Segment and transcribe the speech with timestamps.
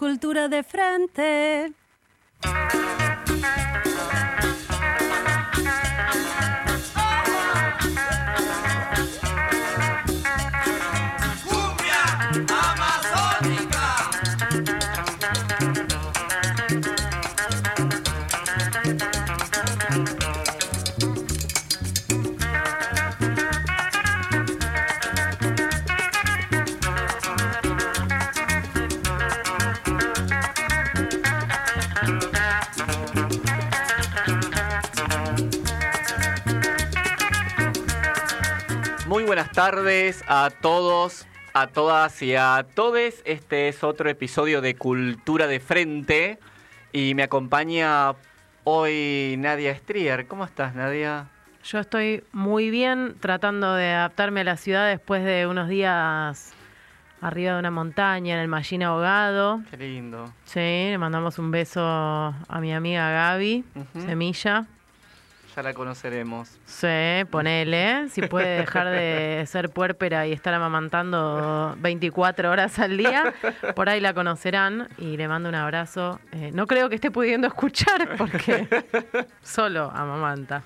[0.00, 1.74] Cultura de frente.
[39.30, 43.22] Buenas tardes a todos, a todas y a todes.
[43.24, 46.40] Este es otro episodio de Cultura de Frente
[46.92, 48.16] y me acompaña
[48.64, 50.26] hoy Nadia Strier.
[50.26, 51.28] ¿Cómo estás, Nadia?
[51.62, 56.52] Yo estoy muy bien tratando de adaptarme a la ciudad después de unos días
[57.20, 59.60] arriba de una montaña en el Mallín ahogado.
[59.70, 60.24] Qué lindo.
[60.42, 63.64] Sí, le mandamos un beso a mi amiga Gaby.
[63.94, 64.66] Semilla.
[65.56, 66.48] Ya la conoceremos.
[66.64, 73.34] Sí, ponele, si puede dejar de ser puérpera y estar amamantando 24 horas al día,
[73.74, 76.20] por ahí la conocerán y le mando un abrazo.
[76.32, 78.68] Eh, no creo que esté pudiendo escuchar porque
[79.42, 80.62] solo amamanta,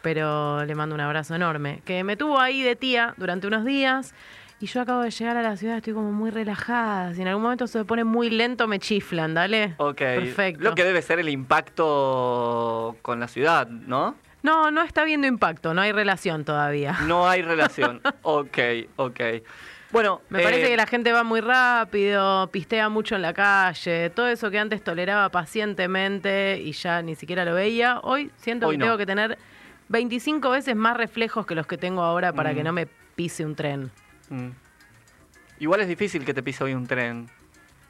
[0.00, 1.82] pero le mando un abrazo enorme.
[1.84, 4.14] Que me tuvo ahí de tía durante unos días
[4.60, 7.14] y yo acabo de llegar a la ciudad, estoy como muy relajada.
[7.14, 9.74] Si en algún momento se pone muy lento, me chiflan, dale.
[9.78, 9.98] Ok.
[9.98, 10.64] Perfecto.
[10.64, 14.16] Lo que debe ser el impacto con la ciudad, ¿no?
[14.42, 16.96] No, no está viendo impacto, no hay relación todavía.
[17.06, 18.00] No hay relación.
[18.22, 18.58] ok,
[18.96, 19.20] ok.
[19.90, 24.10] Bueno, Me parece eh, que la gente va muy rápido, pistea mucho en la calle,
[24.10, 28.74] todo eso que antes toleraba pacientemente y ya ni siquiera lo veía, hoy siento Hoy
[28.74, 28.84] que no.
[28.84, 29.38] tengo que tener
[29.88, 32.54] 25 veces más reflejos que los que tengo ahora para Mm.
[32.56, 32.86] que no me
[33.16, 33.90] pise un tren.
[34.30, 34.50] Mm.
[35.60, 37.28] Igual es difícil que te pise hoy un tren.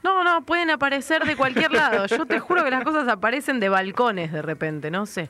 [0.01, 2.05] No, no, pueden aparecer de cualquier lado.
[2.07, 5.29] Yo te juro que las cosas aparecen de balcones de repente, no sé.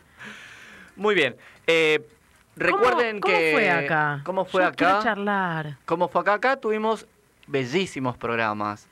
[0.96, 1.36] Muy bien.
[1.68, 2.08] Eh,
[2.56, 3.52] recuerden ¿Cómo, que.
[3.52, 4.22] ¿Cómo fue acá?
[4.24, 4.76] ¿Cómo fue Yo acá?
[4.76, 5.78] Quiero charlar.
[5.86, 6.34] ¿Cómo fue acá?
[6.34, 7.06] Acá tuvimos
[7.48, 8.88] bellísimos programas.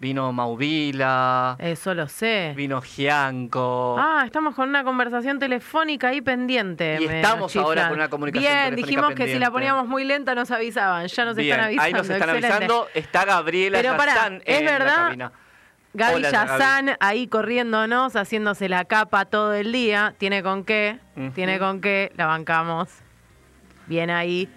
[0.00, 2.54] Vino Mauvila, Eso lo sé.
[2.56, 3.96] vino Gianco.
[3.98, 6.96] Ah, estamos con una conversación telefónica ahí pendiente.
[7.02, 10.34] Y estamos ahora con una comunicación Bien, telefónica dijimos que si la poníamos muy lenta
[10.34, 11.06] nos avisaban.
[11.06, 11.84] Ya nos Bien, están avisando.
[11.84, 12.46] ahí nos están excelente.
[12.56, 12.88] avisando.
[12.94, 14.96] Está Gabriela Pero pará, ¿es en la verdad?
[14.96, 15.32] cabina.
[15.92, 20.14] Gaby Hola, Yazán ahí corriéndonos, haciéndose la capa todo el día.
[20.16, 20.98] Tiene con qué,
[21.34, 22.88] tiene con qué, la bancamos.
[23.86, 24.48] Bien ahí.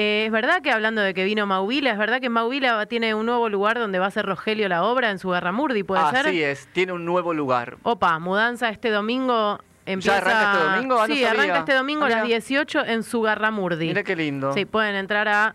[0.00, 3.26] Eh, es verdad que hablando de que vino Mauvila, es verdad que Mauvila tiene un
[3.26, 6.28] nuevo lugar donde va a hacer Rogelio la obra en su Garramurdi, ¿puede ser?
[6.28, 7.76] Así es, tiene un nuevo lugar.
[7.82, 9.58] Opa, mudanza este domingo.
[9.84, 10.16] Empieza...
[10.16, 11.02] arranca este domingo?
[11.02, 12.38] Ah, sí, arranca este domingo a las mira.
[12.38, 13.88] 18 en Sugarramurdi.
[13.88, 14.54] Mira qué lindo.
[14.54, 15.54] Sí, pueden entrar a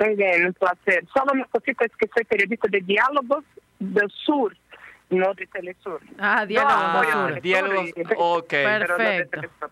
[0.00, 1.04] Muy bien, un placer.
[1.16, 3.44] Solo una cosita es que soy periodista de Diálogos
[3.78, 4.56] del Sur,
[5.10, 6.00] no de Telesur.
[6.18, 7.40] Ah, Diálogos No, del voy a Sur.
[7.42, 7.90] Diálogos.
[8.16, 8.48] Ok.
[8.48, 9.70] pero no de Perfecto.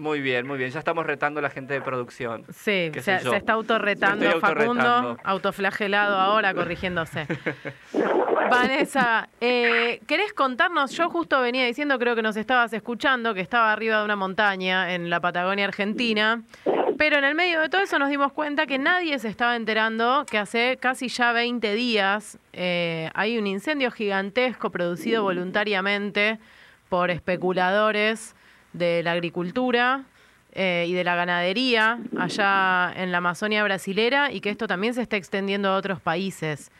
[0.00, 0.70] Muy bien, muy bien.
[0.70, 2.44] Ya estamos retando a la gente de producción.
[2.48, 7.26] Sí, se, se está autorretando estoy Facundo, autoflagelado ahora, corrigiéndose.
[8.50, 10.92] Vanessa, eh, ¿querés contarnos?
[10.92, 14.94] Yo justo venía diciendo, creo que nos estabas escuchando, que estaba arriba de una montaña
[14.94, 16.42] en la Patagonia Argentina,
[16.96, 20.24] pero en el medio de todo eso nos dimos cuenta que nadie se estaba enterando
[20.24, 26.38] que hace casi ya 20 días eh, hay un incendio gigantesco producido voluntariamente
[26.88, 28.34] por especuladores
[28.72, 30.04] de la agricultura
[30.52, 35.02] eh, y de la ganadería allá en la Amazonia brasilera y que esto también se
[35.02, 36.70] está extendiendo a otros países.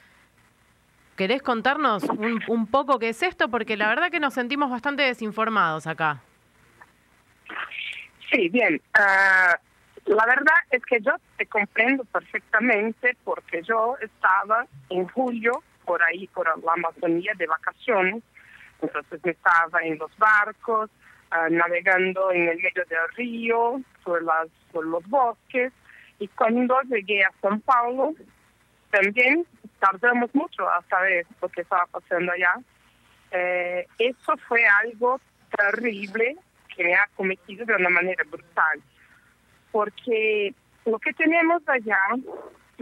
[1.16, 3.48] ¿Querés contarnos un, un poco qué es esto?
[3.48, 6.20] Porque la verdad que nos sentimos bastante desinformados acá.
[8.31, 8.81] Sí, bien.
[8.94, 9.58] Ah,
[10.06, 16.26] la verdad es que yo te comprendo perfectamente porque yo estaba en julio por ahí,
[16.28, 18.22] por la Amazonía de vacaciones.
[18.81, 20.90] Entonces estaba en los barcos,
[21.31, 25.73] ah, navegando en el medio del río, por, las, por los bosques.
[26.19, 28.15] Y cuando llegué a São Paulo,
[28.91, 29.47] también
[29.79, 32.55] tardamos mucho a saber lo que estaba pasando allá.
[33.32, 35.21] Eh, eso fue algo
[35.56, 36.37] terrible
[36.75, 38.81] que me ha cometido de una manera brutal,
[39.71, 40.55] porque
[40.85, 41.99] lo que tenemos allá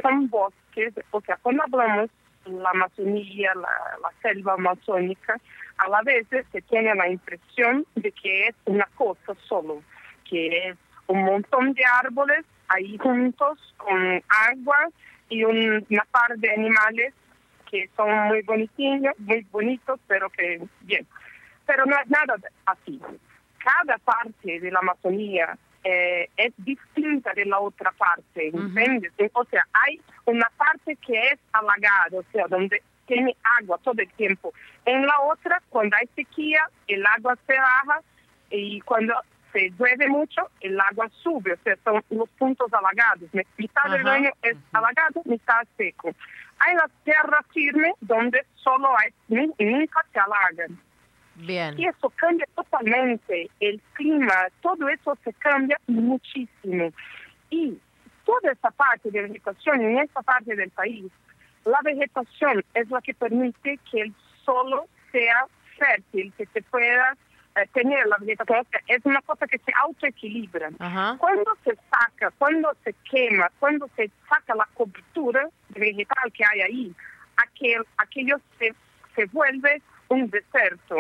[0.01, 2.11] son bosques, o sea, cuando hablamos
[2.49, 5.39] la Amazonía, la, selva amazónica,
[5.79, 9.83] a la vez se tiene la impresión de que es una cosa solo,
[10.29, 14.89] que es un montón de árboles ahí juntos con agua
[15.29, 17.15] y un, una par de animales
[17.71, 21.07] que son muy bonitinhos, muy bonitos, pero que bien.
[21.67, 22.37] Pero no es nada
[22.67, 23.01] así.
[23.59, 25.57] Cada parte de la Amazonía
[25.91, 29.11] eh, es distinta de la otra parte, ¿entiendes?
[29.33, 34.11] O sea, hay una parte que es alagada, o sea, donde tiene agua todo el
[34.13, 34.53] tiempo.
[34.85, 38.03] En la otra, cuando hay sequía, el agua se baja
[38.51, 39.15] y cuando
[39.55, 43.31] se llueve mucho, el agua sube, o sea, son los puntos alagados.
[43.57, 46.15] Mitad del año es alagado, mitad seco.
[46.59, 50.79] Hay la tierra firme donde solo hay, nunca se alagan.
[51.39, 51.79] Bien.
[51.79, 56.93] Y eso cambia totalmente el clima, todo eso se cambia muchísimo.
[57.51, 57.79] Y
[58.25, 61.11] toda esa parte de vegetación en esta parte del país,
[61.65, 64.15] la vegetación es la que permite que el
[64.45, 65.47] suelo sea
[65.79, 67.17] fértil, que se pueda
[67.57, 68.67] eh, tener la vegetación.
[68.87, 70.71] Es una cosa que se autoequilibra.
[71.19, 76.95] Cuando se saca, cuando se quema, cuando se saca la cobertura vegetal que hay ahí,
[77.37, 78.75] aquel, aquello se,
[79.15, 80.97] se vuelve un desierto.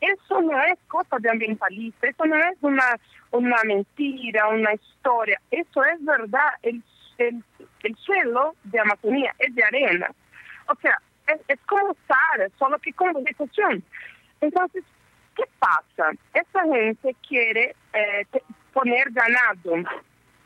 [0.00, 2.98] Eso no es cosa de ambientalista, eso no es una,
[3.30, 6.50] una mentira, una historia, eso es verdad.
[6.62, 6.82] El,
[7.18, 7.42] el,
[7.82, 10.10] el suelo de Amazonía es de arena.
[10.68, 10.98] O sea,
[11.28, 13.82] es, es como Sara, solo que con vegetación.
[14.40, 14.84] Entonces,
[15.34, 16.12] ¿qué pasa?
[16.34, 18.26] Esta gente quiere eh,
[18.72, 19.76] poner ganado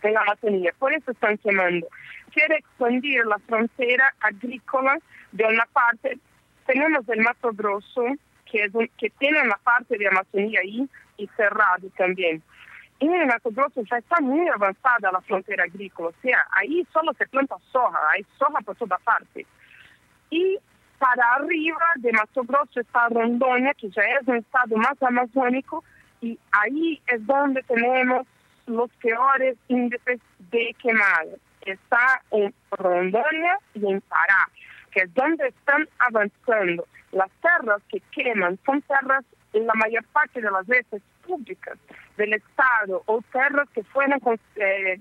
[0.03, 1.87] en la Amazonía, por eso están quemando.
[2.33, 4.99] Quiere expandir la frontera agrícola
[5.33, 6.19] de una parte.
[6.67, 8.05] Tenemos el Mato Grosso,
[8.51, 12.43] que, es un, que tiene una parte de Amazonía ahí y cerrado también.
[12.99, 17.15] Y en Mato Grosso ya está muy avanzada la frontera agrícola, o sea, ahí solo
[17.15, 19.47] se planta soja, hay soja por toda parte.
[20.29, 20.59] Y
[20.99, 25.83] para arriba de Mato Grosso está Rondônia, que ya es un estado más amazónico,
[26.21, 28.27] y ahí es donde tenemos
[28.67, 30.21] los peores índices
[30.51, 31.39] de quemado.
[31.63, 34.49] Está en Rondônia y en Pará,
[34.91, 36.87] que es donde están avanzando.
[37.13, 41.79] Las tierras que queman son tierras, en la mayor parte de las veces, públicas
[42.17, 44.21] del Estado o tierras que fueron
[44.57, 45.01] eh,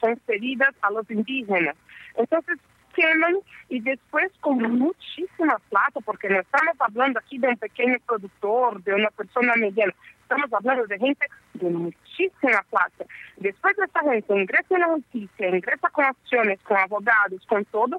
[0.00, 1.76] concedidas a los indígenas.
[2.16, 2.58] Entonces,
[2.94, 3.36] queman
[3.68, 8.94] y después con muchísima plata, porque no estamos hablando aquí de un pequeño productor, de
[8.94, 13.04] una persona mediana, estamos hablando de gente de muchísima plata.
[13.36, 17.98] Después de esta gente ingresa en la justicia, ingresa con acciones, con abogados, con todo,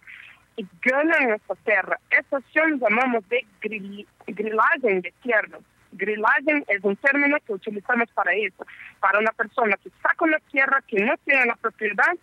[0.59, 1.97] y ganan esta tierra.
[2.09, 5.57] Esta acción llamamos de grill, grillaje de tierra.
[5.94, 8.65] Grillaje es un término que utilizamos para eso,
[9.00, 12.13] para una persona que saca una tierra que no tiene la propiedad,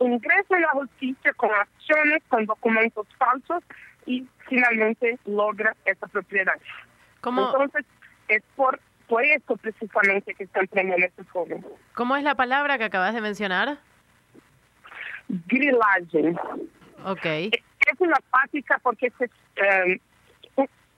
[0.00, 3.64] ingresa en la justicia con acciones, con documentos falsos
[4.04, 6.60] y finalmente logra esa propiedad.
[7.24, 7.86] Entonces,
[8.28, 11.64] es por, por eso precisamente que están premiando este joven.
[11.94, 13.78] ¿Cómo es la palabra que acabas de mencionar?
[15.28, 16.36] Grillaje.
[17.06, 17.26] Ok.
[17.92, 19.24] Es una práctica porque se,
[19.56, 20.00] eh,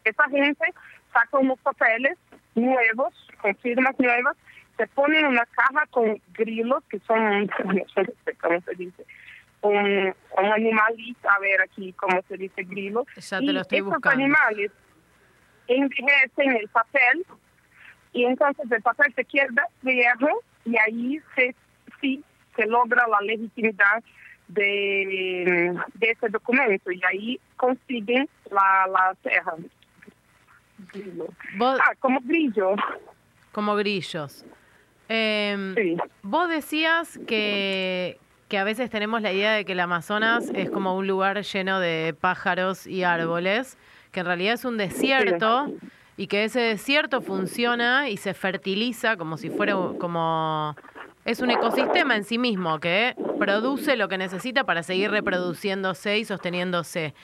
[0.04, 0.64] esa gente
[1.12, 2.16] saca unos papeles
[2.54, 4.36] nuevos, con firmas nuevas,
[4.76, 7.48] se pone en una caja con grilos, que son,
[8.40, 9.04] ¿cómo se dice?
[9.62, 13.04] Un, un animalito, a ver aquí cómo se dice grilo.
[13.16, 14.22] Ya te lo estoy y estos buscando.
[14.24, 14.70] animales
[15.68, 17.26] envejecen el papel
[18.12, 20.28] y entonces el papel se queda viejo
[20.64, 21.54] y ahí se,
[22.00, 22.24] sí
[22.56, 24.02] se logra la legitimidad
[24.52, 29.54] de, de ese documento y ahí consiguen la, la tierra.
[31.56, 32.74] Vos- Ah, como brillo.
[33.52, 34.44] Como grillos.
[35.08, 35.96] Eh, Sí.
[36.22, 40.96] Vos decías que, que a veces tenemos la idea de que el Amazonas es como
[40.96, 43.76] un lugar lleno de pájaros y árboles,
[44.12, 45.72] que en realidad es un desierto
[46.16, 50.76] y que ese desierto funciona y se fertiliza como si fuera como
[51.24, 56.24] es un ecosistema en sí mismo que produce lo que necesita para seguir reproduciéndose y
[56.24, 57.14] sosteniéndose.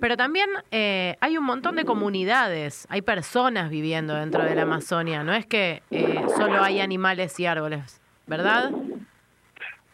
[0.00, 5.22] Pero también eh, hay un montón de comunidades, hay personas viviendo dentro de la Amazonia,
[5.22, 8.70] no es que eh, solo hay animales y árboles, ¿verdad?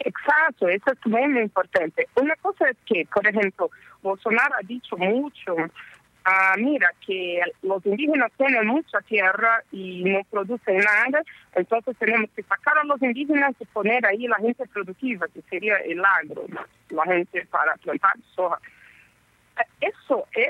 [0.00, 2.08] Exacto, eso es muy, importante.
[2.16, 3.70] Una cosa es que, por ejemplo,
[4.02, 5.54] Bolsonaro ha dicho mucho
[6.24, 11.22] ah, mira, que los indígenas tienen mucha tierra y no producen nada,
[11.54, 15.76] entonces tenemos que sacar a los indígenas y poner ahí la gente productiva, que sería
[15.78, 16.44] el agro,
[16.90, 18.58] la gente para plantar soja.
[19.80, 20.48] Eso es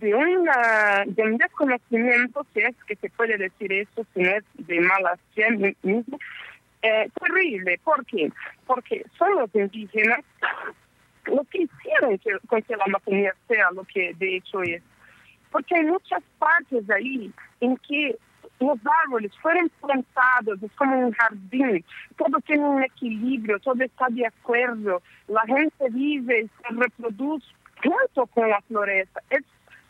[0.00, 4.44] de, una, de un desconocimiento, si es que se puede decir eso, si no es
[4.54, 6.18] de mala fe mismo,
[6.82, 7.78] eh, terrible.
[7.84, 8.32] ¿Por qué?
[8.66, 10.24] Porque son los indígenas
[11.28, 14.82] lo que hicieron que, con que la Amazonía sea lo que de hecho es.
[15.50, 18.16] Porque hay muchas partes ahí en que
[18.60, 21.84] los árboles fueron plantados, es como un jardín,
[22.16, 27.46] todo tiene un equilibrio, todo está de acuerdo, la gente vive y se reproduce
[27.82, 29.22] junto con la floresta.
[29.30, 29.44] Es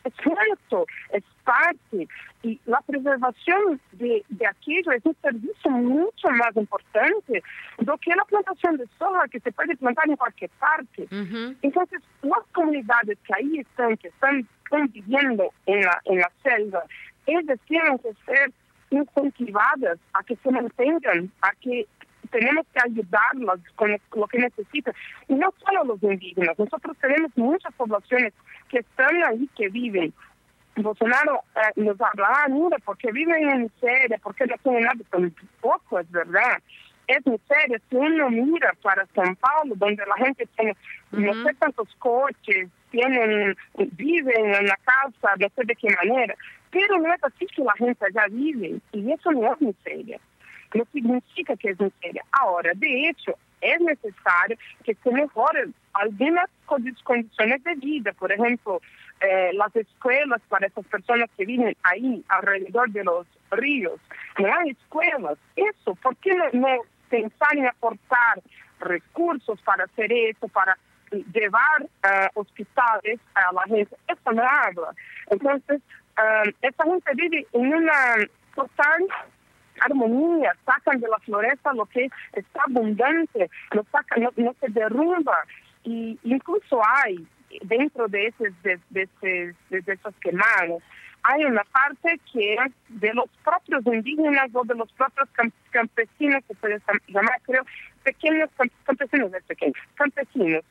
[0.04, 2.08] es cierto, es parte.
[2.42, 7.42] Y la preservación de, de aquello es un servicio mucho más importante
[7.78, 11.08] do que la plantación de soja que se puede plantar en cualquier parte.
[11.62, 16.84] Entonces, las comunidades que ahí están, que están conviviendo en la, en la selva,
[17.26, 18.52] ellas tienen que ser
[18.90, 21.86] incentivadas a que se mantengan, a que
[22.28, 24.94] tenemos que ayudarlas con lo que necesitan.
[25.28, 28.32] Y no solo los indígenas, nosotros tenemos muchas poblaciones
[28.68, 30.12] que están ahí, que viven.
[30.76, 36.10] Bolsonaro eh, nos hablaba, mira, porque viven en miseria, porque no tienen nada, tampoco es
[36.10, 36.62] verdad.
[37.06, 40.76] Es miseria si uno mira para São Paulo, donde la gente tiene
[41.10, 43.56] no sé cuántos coches, tienen,
[43.92, 46.34] viven en la casa, no sé de qué manera,
[46.70, 50.20] pero no es así que la gente allá vive, y eso no es miseria
[50.74, 51.76] no significa que.
[52.32, 58.80] Ahora, de hecho, es necesario que se mejoren algunas condiciones de vida, por ejemplo,
[59.20, 64.00] eh, las escuelas para esas personas que viven ahí alrededor de los ríos.
[64.38, 65.38] No hay escuelas.
[65.56, 66.68] Eso, ¿por qué no,
[67.08, 68.40] pensar en aportar
[68.80, 70.78] recursos para hacer eso, para
[71.10, 73.96] llevar uh, hospitales a la gente?
[74.06, 74.92] Eso no habla.
[75.30, 75.80] Entonces,
[76.16, 79.06] uh, esa gente vive en una total
[79.80, 85.36] armonía, sacan de la floresta lo que está abundante, no, sacan, no, se derrumba.
[85.84, 87.26] Y incluso hay,
[87.62, 89.08] dentro de, esos, de, de,
[89.70, 90.82] de, esos quemados,
[91.22, 95.28] hay una parte que es de los propios indígenas o de los propios
[95.70, 97.64] campesinos, se puede llamar, creo,
[98.02, 98.50] pequeños
[98.84, 100.64] campesinos, es pequeño, campesinos.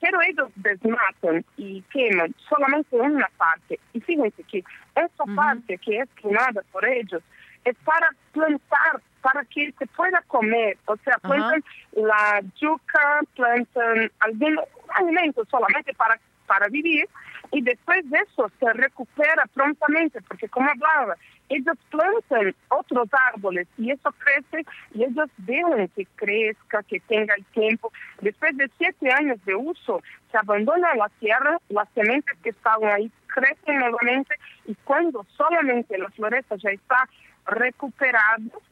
[0.00, 3.78] Pero ellos desmatan y queman solamente una parte.
[3.92, 7.22] Y fíjense que esa parte que es quemada por ellos
[7.68, 10.76] es para plantar, para que se pueda comer.
[10.86, 14.60] O sea, plantan la yuca, plantan algún
[14.94, 17.08] alimento solamente para, para vivir
[17.52, 21.16] y después de eso se recupera prontamente, porque como hablaba,
[21.48, 27.44] ellos plantan otros árboles y eso crece y ellos dejan que crezca, que tenga el
[27.46, 27.90] tiempo.
[28.20, 33.10] Después de siete años de uso, se abandona la tierra, las sementes que estaban ahí
[33.28, 34.34] crecen nuevamente
[34.66, 37.08] y cuando solamente la floresta ya está
[37.48, 38.62] recuperados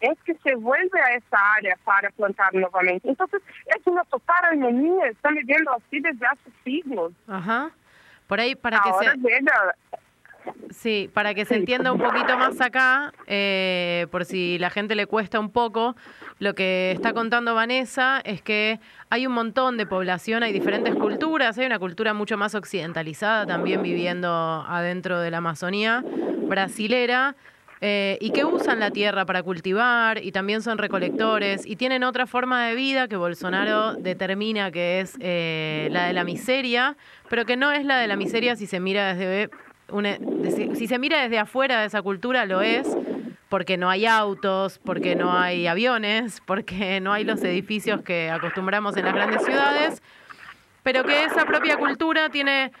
[0.00, 3.08] es que se vuelve a esa área para plantar nuevamente.
[3.08, 7.12] Entonces, es una total armonía, están viviendo así desde hace siglos.
[7.28, 7.70] Ajá.
[8.26, 9.10] Por ahí, para que se...
[10.70, 15.06] Sí, para que se entienda un poquito más acá, eh, por si la gente le
[15.06, 15.96] cuesta un poco,
[16.38, 21.58] lo que está contando Vanessa es que hay un montón de población, hay diferentes culturas,
[21.58, 24.30] hay una cultura mucho más occidentalizada también viviendo
[24.66, 26.02] adentro de la Amazonía
[26.48, 27.34] brasilera,
[27.82, 32.26] eh, y que usan la tierra para cultivar y también son recolectores y tienen otra
[32.26, 36.96] forma de vida que Bolsonaro determina que es eh, la de la miseria,
[37.30, 39.50] pero que no es la de la miseria si se mira desde
[40.76, 42.86] si se mira desde afuera de esa cultura lo es
[43.50, 48.96] porque no hay autos, porque no hay aviones, porque no hay los edificios que acostumbramos
[48.96, 50.02] en las grandes ciudades,
[50.82, 52.72] pero que esa propia cultura tiene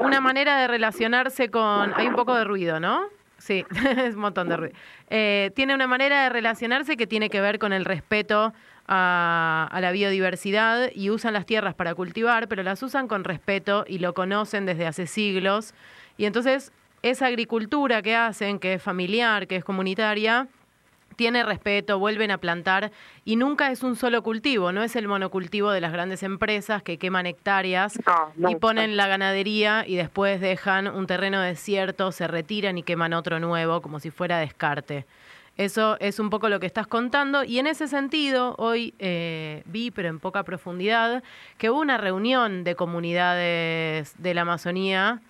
[0.00, 1.92] una manera de relacionarse con...
[1.94, 3.08] Hay un poco de ruido, ¿no?
[3.44, 3.62] Sí,
[3.98, 4.74] es un montón de ruido.
[5.10, 8.54] Eh, tiene una manera de relacionarse que tiene que ver con el respeto
[8.88, 13.84] a, a, la biodiversidad y usan las tierras para cultivar, pero las usan con respeto
[13.86, 15.74] y lo conocen desde hace siglos.
[16.16, 16.72] Y entonces
[17.02, 20.48] esa agricultura que hacen, que es familiar, que es comunitaria,
[21.16, 22.92] tiene respeto, vuelven a plantar
[23.24, 26.98] y nunca es un solo cultivo, no es el monocultivo de las grandes empresas que
[26.98, 27.98] queman hectáreas
[28.36, 33.40] y ponen la ganadería y después dejan un terreno desierto, se retiran y queman otro
[33.40, 35.06] nuevo como si fuera descarte.
[35.56, 39.92] Eso es un poco lo que estás contando y en ese sentido hoy eh, vi,
[39.92, 41.22] pero en poca profundidad,
[41.58, 45.20] que hubo una reunión de comunidades de la Amazonía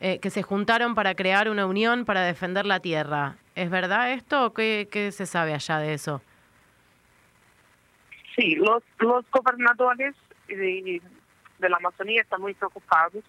[0.00, 3.36] eh, que se juntaron para crear una unión para defender la tierra.
[3.54, 6.22] ¿Es verdad esto o qué, se sabe allá de eso?
[8.36, 10.14] Sí, los, los gobernadores
[10.48, 11.00] de,
[11.60, 13.24] la Amazonía están muy preocupados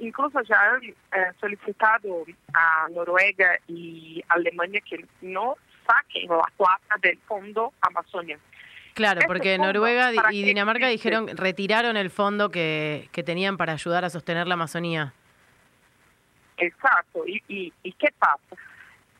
[0.00, 0.94] incluso ya han eh,
[1.40, 5.56] solicitado a Noruega y Alemania que no
[5.86, 8.38] saquen la plata del fondo Amazonia.
[8.94, 11.10] Claro, Este porque Noruega ¿para y qué Dinamarca existe?
[11.10, 15.12] dijeron, retiraron el fondo que, que tenían para ayudar a sostener la Amazonía.
[16.56, 17.24] Exacto.
[17.26, 18.56] ¿Y, y, y qué pasa?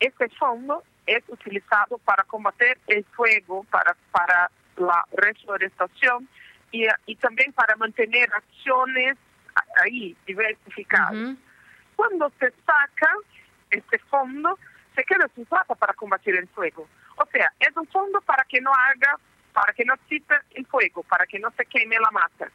[0.00, 6.28] Este fondo es utilizado para combater el fuego, para, para la reforestación
[6.70, 9.16] y, y también para mantener acciones
[9.82, 11.36] ahí diversificadas.
[11.96, 13.12] Cuando se saca
[13.70, 14.58] este fondo,
[14.94, 16.88] se queda sin plata para combatir el fuego.
[17.16, 19.16] O sea, es un fondo para que no haga,
[19.52, 22.08] para que no exista el fuego, para que no se queme la.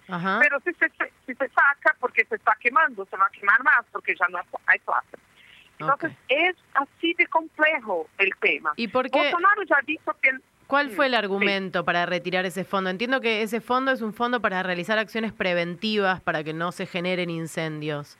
[0.08, 0.40] Ajá.
[0.42, 0.90] Pero si se,
[1.26, 4.40] si se saca porque se está quemando, se va a quemar más porque ya no
[4.66, 5.18] hay plata.
[5.80, 8.74] Entonces, es así de complejo el tema.
[8.76, 9.20] ¿Y por qué?
[9.20, 10.32] Bolsonaro ya dijo que...
[10.68, 11.18] ¿Cuál fue el Sí.
[11.18, 12.90] argumento para retirar ese fondo?
[12.90, 16.86] Entiendo que ese fondo es un fondo para realizar acciones preventivas para que no se
[16.86, 18.18] generen incendios.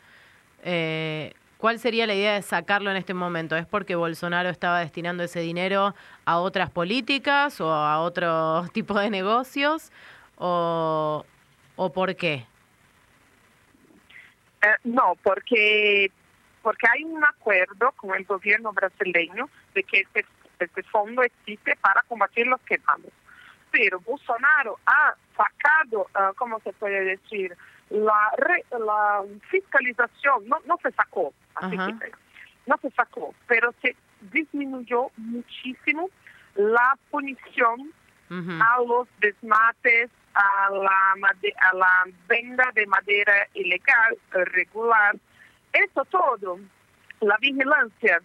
[0.64, 3.56] Eh, ¿Cuál sería la idea de sacarlo en este momento?
[3.56, 5.96] ¿Es porque Bolsonaro estaba destinando ese dinero
[6.26, 9.92] a otras políticas o a otro tipo de negocios?
[10.38, 11.26] ¿O,
[11.78, 12.46] o por qué?
[14.62, 16.12] Eh, no, porque
[16.64, 20.26] porque hay un acuerdo con el gobierno brasileño de que este,
[20.60, 23.12] este fondo existe para combatir los quemados.
[23.70, 27.56] Pero Bolsonaro ha sacado, ah, ¿cómo se puede decir?
[27.90, 31.88] La, re- la fiscalización, no, no se sacó, así Ajá.
[32.00, 32.12] que
[32.66, 33.96] no se sacó, pero se
[34.32, 36.10] disminuyó muchísimo
[36.56, 37.92] la punición
[38.30, 41.14] a los desmates, a la,
[41.70, 45.16] a la venda de madera ilegal, eh, regular,
[45.74, 46.60] eso todo,
[47.22, 48.22] la vigilancia,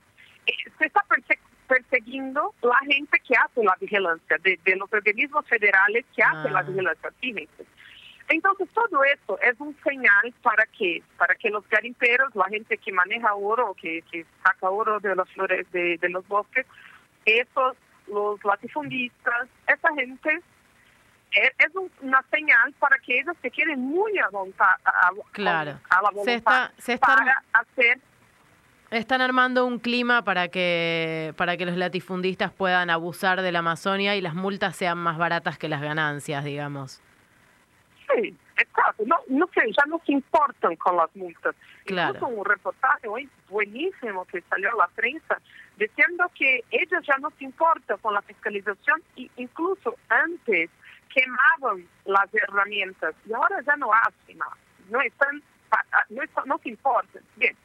[0.46, 5.46] eh, se está perse- persiguiendo la gente que hace la vigilancia, de, de los organismos
[5.46, 6.62] federales que hacen la Ah.
[6.62, 7.64] vigilancia, fíjense.
[8.30, 12.92] Entonces todo esto es un señal para que para que los garimperos, la gente que
[12.92, 16.66] maneja oro, que, que saca oro de las flores de, de los bosques,
[17.24, 17.76] esos,
[18.06, 20.42] los latifundistas, esa gente
[21.32, 25.12] es, es un- una señal para que ellos se queden muy a, voluntad, a, a-
[25.32, 25.78] Claro.
[25.90, 27.98] a la Se voluntad está- se está- para hacer
[28.90, 34.16] Están armando un clima para que, para que los latifundistas puedan abusar de la Amazonia
[34.16, 37.02] y las multas sean más baratas que las ganancias, digamos.
[38.14, 39.02] Sí, exacto.
[39.06, 41.54] No, no sé, ya no se importan con las multas.
[41.84, 42.14] Claro.
[42.14, 45.38] Incluso un reportaje hoy buenísimo que salió a la prensa
[45.76, 50.70] diciendo que ellos ya no se importan con la fiscalización e incluso antes
[51.22, 54.56] quemaban las herramientas y ahora ya no hacen más.
[54.90, 55.42] No están,
[56.10, 57.22] no, están- no se importan.
[57.36, 57.56] Bien,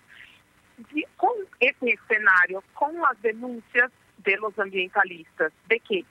[0.93, 6.05] y con ese escenario, con las denuncias de los ambientalistas de que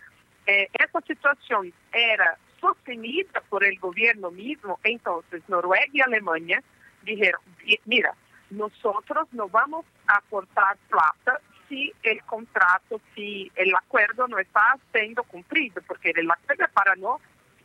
[0.47, 6.63] eh, esa situación era sostenida por el gobierno mismo, entonces Noruega y Alemania
[7.03, 8.15] dijeron, "Mi- mira,
[8.51, 11.41] nosotros no vamos a aportar plata
[11.73, 16.95] si el contrato, si el acuerdo no está siendo cumplido, porque el acuerdo es para
[16.97, 17.19] no,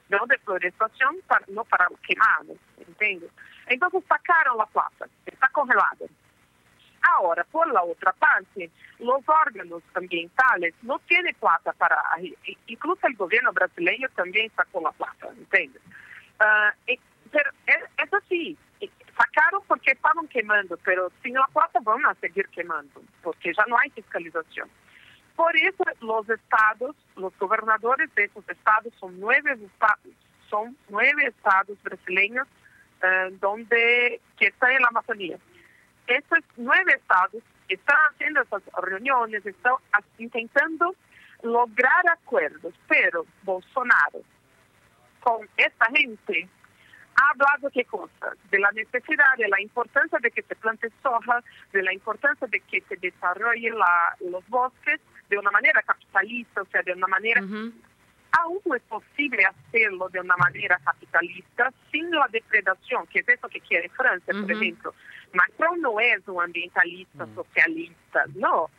[0.07, 3.29] no deforestación, para, no para quemados, ¿entiendes?
[3.65, 6.07] Entonces sacaron la plata, está congelada.
[7.17, 12.01] Ahora, por la otra parte, los órganos ambientales no tienen plata para...
[12.67, 15.81] Incluso el gobierno brasileño también sacó la plata, ¿entiendes?
[16.87, 18.57] Y- pero es, es así,
[19.17, 23.77] sacaron porque estaban quemando, pero sin la plata van a seguir quemando, porque ya no
[23.77, 24.69] hay fiscalización.
[25.35, 30.13] Por eso los estados, los gobernadores de esos estados son nueve estados,
[30.49, 32.47] son nueve estados brasileños
[33.03, 35.37] eh, que están en la Amazonía
[36.07, 40.95] estos nueve estados están haciendo esas reuniones, están ha- intentando
[41.43, 44.21] lograr acuerdos, pero Bolsonaro
[45.21, 46.47] con esta gente
[47.19, 51.43] ha hablado qué cosas, de la necesidad, de la importancia de que se plante soja,
[51.73, 53.73] de la importancia de que se desarrollen
[54.19, 57.73] los bosques de una manera capitalista, o sea, de una manera Ujú.
[58.39, 63.49] aún no es posible hacerlo de una manera capitalista sin la depredación, que es eso
[63.49, 64.51] que quiere Francia, por Ujú.
[64.51, 64.93] ejemplo.
[65.33, 68.69] Macron no es un ambientalista socialista, no.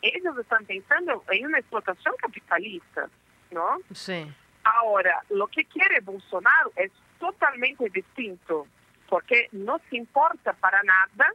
[0.00, 3.08] Ellos están pensando en una explotación capitalista,
[3.50, 3.78] ¿no?
[3.92, 4.26] Sí.
[4.64, 6.90] Ahora, lo que quiere Bolsonaro es
[7.32, 8.66] totalmente distinto,
[9.08, 11.30] porque no se importa para nada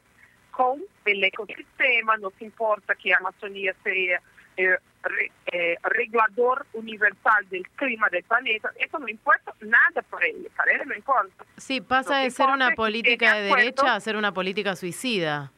[0.51, 4.21] con el ecosistema, no se importa que Amazonía sea
[4.57, 10.49] eh, re- eh, regulador universal del clima del planeta, eso no importa nada para él,
[10.55, 11.45] para él no importa.
[11.57, 13.55] Sí, pasa Lo de ser una política de acuerdo.
[13.55, 15.51] derecha a ser una política suicida.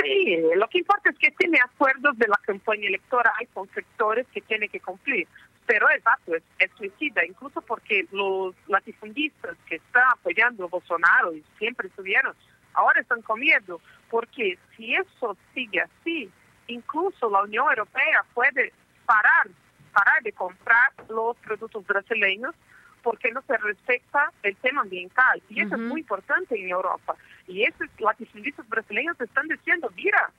[0.00, 4.40] Sí, lo que importa es que tiene acuerdos de la campaña electoral con sectores que
[4.40, 5.28] tiene que cumplir.
[5.66, 11.44] Pero exacto, es, es suicida, incluso porque los latifundistas que están apoyando a Bolsonaro y
[11.58, 12.34] siempre estuvieron,
[12.74, 16.30] ahora están con miedo, porque si eso sigue así,
[16.66, 18.72] incluso la Unión Europea puede
[19.06, 19.48] parar,
[19.92, 22.54] parar de comprar los productos brasileños
[23.02, 25.42] porque no se respeta el tema ambiental.
[25.48, 27.16] Y eso es muy importante en Europa.
[27.48, 30.30] Y esos latifundistas brasileños están diciendo, mira,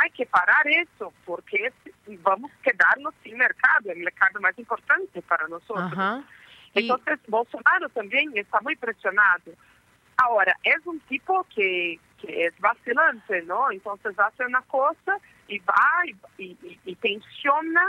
[0.00, 1.72] hay que parar eso porque
[2.22, 6.24] vamos a quedarnos sin mercado, el mercado más importante para nosotros.
[6.74, 9.52] Entonces, Bolsonaro también está muy presionado.
[10.16, 13.70] Ahora, es un tipo que, que es vacilante, ¿no?
[13.70, 15.90] Entonces hace una cosa y va
[16.38, 17.86] y, y, y tensiona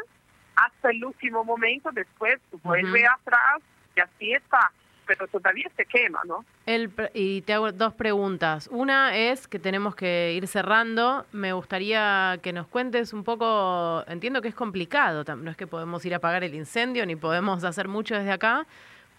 [0.55, 3.61] hasta el último momento, después vuelve atrás
[3.95, 4.71] y así está
[5.05, 6.45] pero todavía se quema, ¿no?
[6.65, 8.69] El, y te hago dos preguntas.
[8.71, 11.25] Una es que tenemos que ir cerrando.
[11.31, 16.05] Me gustaría que nos cuentes un poco, entiendo que es complicado, no es que podemos
[16.05, 18.65] ir a apagar el incendio ni podemos hacer mucho desde acá,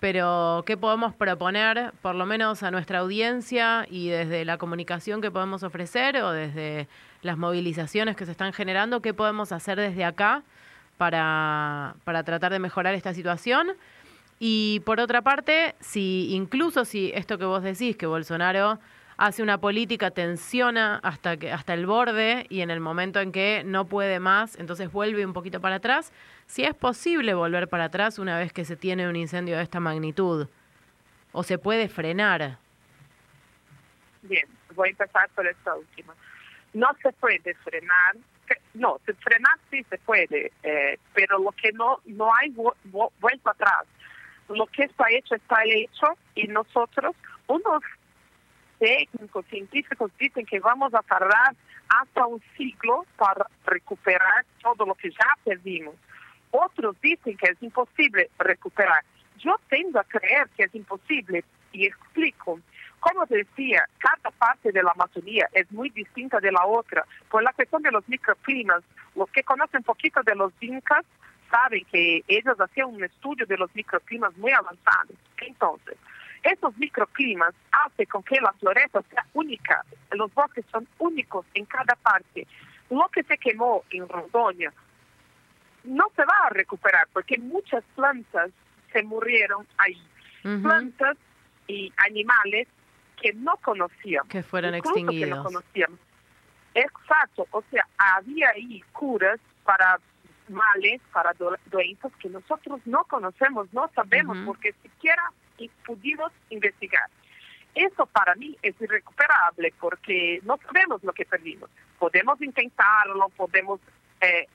[0.01, 5.31] pero ¿qué podemos proponer, por lo menos a nuestra audiencia y desde la comunicación que
[5.31, 6.89] podemos ofrecer o desde
[7.23, 10.43] las movilizaciones que se están generando, qué podemos hacer desde acá
[10.99, 13.69] para, para tratar de mejorar esta situación?
[14.39, 18.79] Y por otra parte, si incluso si esto que vos decís, que Bolsonaro
[19.17, 23.63] hace una política, tensiona hasta, que, hasta el borde y en el momento en que
[23.65, 26.13] no puede más, entonces vuelve un poquito para atrás,
[26.47, 29.81] si es posible volver para atrás una vez que se tiene un incendio de esta
[29.81, 30.49] magnitud,
[31.33, 32.59] o se puede frenar.
[34.23, 36.15] Bien, voy a empezar por esta última.
[36.73, 38.17] No se puede frenar,
[38.75, 42.51] no, frenar sí se puede, eh, pero lo que no, no hay
[43.21, 43.85] vuelta atrás
[44.49, 47.15] lo que está hecho está hecho y nosotros,
[47.47, 47.83] unos
[48.79, 51.55] técnicos, científicos dicen que vamos a tardar
[51.89, 55.95] hasta un siglo para recuperar todo lo que ya perdimos.
[56.51, 59.05] Otros dicen que es imposible recuperar.
[59.39, 62.61] Yo tengo a creer que es imposible y explico.
[63.01, 67.05] Como decía, cada parte de la Amazonía es muy distinta de la otra.
[67.29, 68.83] Por la cuestión de los microclimas,
[69.15, 71.05] los que conocen poquito de los incas
[71.55, 75.17] saben que ellos hacían un estudio de los microclimas muy avanzados.
[75.39, 75.97] Entonces,
[76.43, 81.95] esos microclimas hacen con que la floresta sea única, los bosques son únicos en cada
[81.97, 82.47] parte.
[82.91, 84.73] Lo que se quemó en Rondônia
[85.85, 88.51] no se va a recuperar porque muchas plantas
[88.93, 90.03] se murieron ahí.
[90.43, 91.17] Plantas
[91.67, 92.69] y animales
[93.21, 94.29] que no conocíamos.
[94.29, 95.31] Que fueron extinguidos.
[95.31, 95.99] Que no conocíamos.
[96.75, 99.99] Exacto, o sea, había ahí curas para
[100.49, 105.23] males, para doenças que nosotros no conocemos, no sabemos, porque siquiera
[105.87, 107.09] pudimos investigar.
[107.75, 111.69] Eso para mí es irrecuperable porque no sabemos lo que perdimos.
[111.99, 113.81] Podemos intentarlo, podemos
[114.21, 114.47] eh,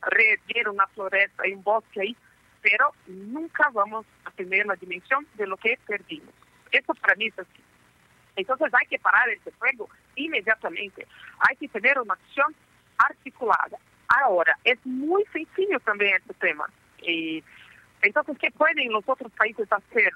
[0.69, 2.17] una floresta y un bosque ahí,
[2.61, 6.33] pero nunca vamos a tener la dimensión de lo que perdimos.
[6.71, 7.63] Eso para mí es así.
[8.35, 11.05] Entonces hay que parar ese fuego inmediatamente.
[11.39, 12.55] Hay que tener una acción
[12.97, 13.77] articulada.
[14.09, 16.67] Ahora, es muy sencillo también este tema.
[17.01, 17.43] Y,
[18.01, 20.11] entonces, ¿qué pueden los otros países hacer?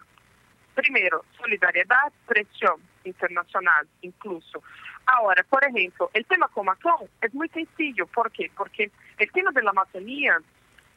[0.73, 4.63] Primero, solidariedad, presión internacional incluso.
[5.05, 8.07] Ahora, por ejemplo, el tema con Macron es muy sencillo.
[8.07, 8.49] ¿Por qué?
[8.55, 10.39] Porque el tema de la Amazonía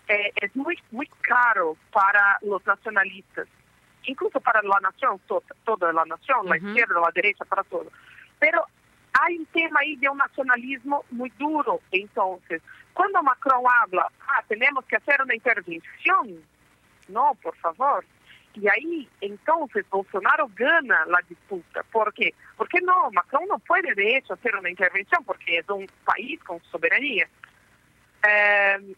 [0.08, 3.48] eh, es muy, muy caro para los nacionalistas,
[4.04, 5.20] incluso para la nación,
[5.64, 7.90] toda la nación, la izquierda, la derecha, para todo.
[8.38, 8.64] Pero
[9.20, 11.80] hay un tema ahí de un nacionalismo muy duro.
[11.90, 16.42] Entonces, cuando Macron habla, ah, tenemos que hacer una intervención,
[17.08, 18.04] no, por favor.
[18.54, 21.82] Y ahí, entonces, Bolsonaro gana la disputa.
[21.92, 22.34] ¿Por qué?
[22.56, 26.62] Porque no, Macron no puede, de hecho, hacer una intervención porque es un país con
[26.70, 27.28] soberanía.
[28.26, 28.94] Eh,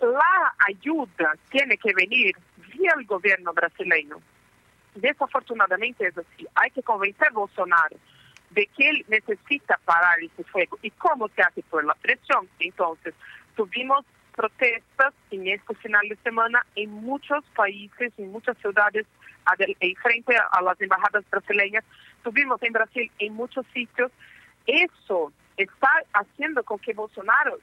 [0.00, 2.34] la ayuda tiene que venir
[2.72, 4.16] vía el gobierno brasileño.
[4.94, 6.46] Desafortunadamente es así.
[6.54, 7.96] Hay que convencer a Bolsonaro
[8.54, 10.78] de que él necesita parar ese fuego.
[10.82, 11.62] ¿Y cómo se hace?
[11.62, 12.48] Por la presión.
[12.60, 13.14] Entonces,
[13.56, 19.06] tuvimos protestas en este final de semana en muchos países, en muchas ciudades,
[19.58, 21.84] en frente a las embajadas brasileñas.
[22.22, 24.10] Tuvimos en Brasil en muchos sitios.
[24.66, 27.58] Eso está haciendo con que Bolsonaro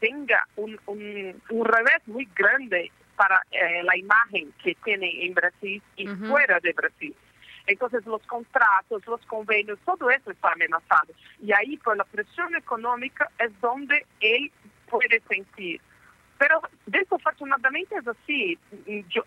[0.00, 6.06] tenga un, un, revés muy grande para eh, la imagen que tiene en Brasil y
[6.06, 7.14] fuera de Brasil.
[7.66, 11.12] Entonces los contratos, los convenios, todo eso está amenazado.
[11.42, 14.50] Y ahí por la presión económica es donde él
[14.88, 15.80] puede sentir.
[16.38, 18.58] Pero desafortunadamente es así.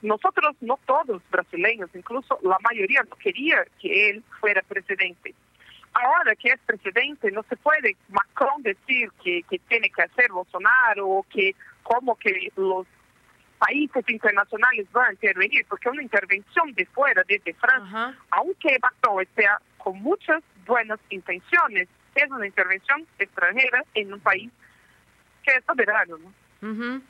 [0.01, 5.33] nosotros, no todos brasileños, incluso la mayoría no quería que él fuera presidente.
[5.93, 11.07] Ahora que es presidente, no se puede Macron decir que, que tiene que hacer Bolsonaro
[11.07, 12.85] o que como que los
[13.65, 18.15] países internacionales van a intervenir, porque una intervención de fuera, desde Francia, Ajá.
[18.31, 24.51] aunque Macron sea con muchas buenas intenciones, es una intervención extranjera en un país
[25.43, 26.17] que es soberano.
[26.17, 26.71] ¿no?
[26.71, 27.01] Ujú.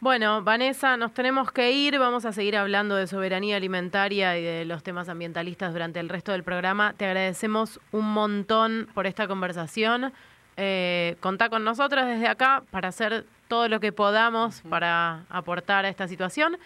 [0.00, 1.98] Bueno, Vanessa, nos tenemos que ir.
[1.98, 6.32] Vamos a seguir hablando de soberanía alimentaria y de los temas ambientalistas durante el resto
[6.32, 6.92] del programa.
[6.96, 10.12] Te agradecemos un montón por esta conversación.
[10.56, 15.88] Eh, contá con nosotros desde acá para hacer todo lo que podamos para aportar a
[15.88, 16.56] esta situación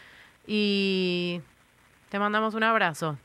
[0.47, 1.41] y
[2.09, 3.19] te mandamos un abrazo.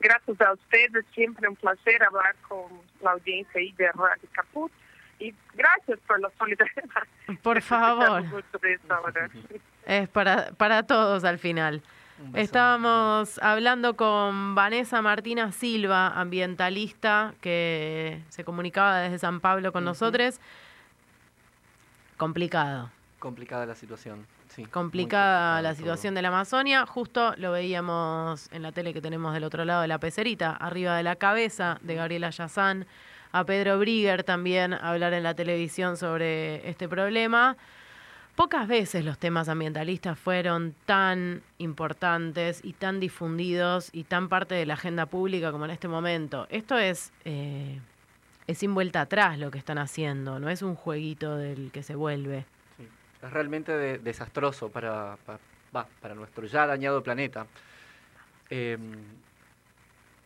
[0.00, 2.64] Gracias a ustedes, siempre un placer hablar con
[3.02, 4.72] la audiencia ahí de Radio Caput.
[5.20, 7.06] Y gracias por la solidaridad.
[7.42, 8.24] Por favor.
[9.86, 11.80] Es para, para todos al final.
[12.34, 20.40] Estábamos hablando con Vanessa Martina Silva, ambientalista, que se comunicaba desde San Pablo con nosotros.
[22.16, 24.26] Complicado, Complicada la situación.
[24.48, 25.78] Sí, complicada la todo.
[25.78, 26.84] situación de la Amazonia.
[26.86, 30.96] Justo lo veíamos en la tele que tenemos del otro lado de la pecerita, arriba
[30.96, 32.86] de la cabeza de Gabriela Yazán,
[33.30, 37.56] a Pedro Brigger también hablar en la televisión sobre este problema.
[38.36, 44.64] Pocas veces los temas ambientalistas fueron tan importantes y tan difundidos y tan parte de
[44.64, 46.46] la agenda pública como en este momento.
[46.48, 47.78] Esto es, eh,
[48.46, 51.94] es sin vuelta atrás lo que están haciendo, no es un jueguito del que se
[51.94, 52.46] vuelve.
[53.22, 55.16] Es realmente de- desastroso para,
[56.00, 57.46] para nuestro ya dañado planeta.
[58.48, 58.78] Eh,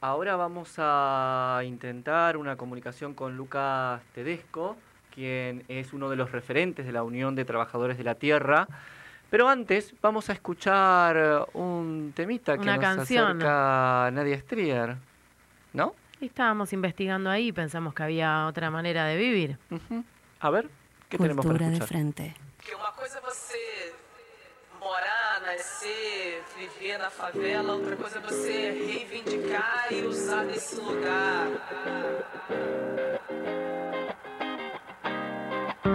[0.00, 4.76] ahora vamos a intentar una comunicación con Lucas Tedesco,
[5.16, 8.68] quien es uno de los referentes de la Unión de Trabajadores de la Tierra.
[9.31, 13.26] Pero antes vamos a escuchar eh, un temita que Una nos canción.
[13.38, 14.96] acerca Nadia Strier,
[15.72, 15.94] ¿no?
[16.20, 19.59] Y estábamos investigando ahí pensamos que había otra manera de vivir.
[19.70, 20.05] Ujú.
[20.40, 20.68] A ver,
[21.09, 21.88] ¿qué tenemos para Cultura de escuchar?
[21.88, 22.35] frente.
[22.59, 23.92] Porque uma coisa é você
[24.79, 31.48] morar, nascer, viver na favela, outra coisa é você reivindicar e usar desse lugar.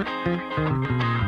[0.04, 1.21] Thank you.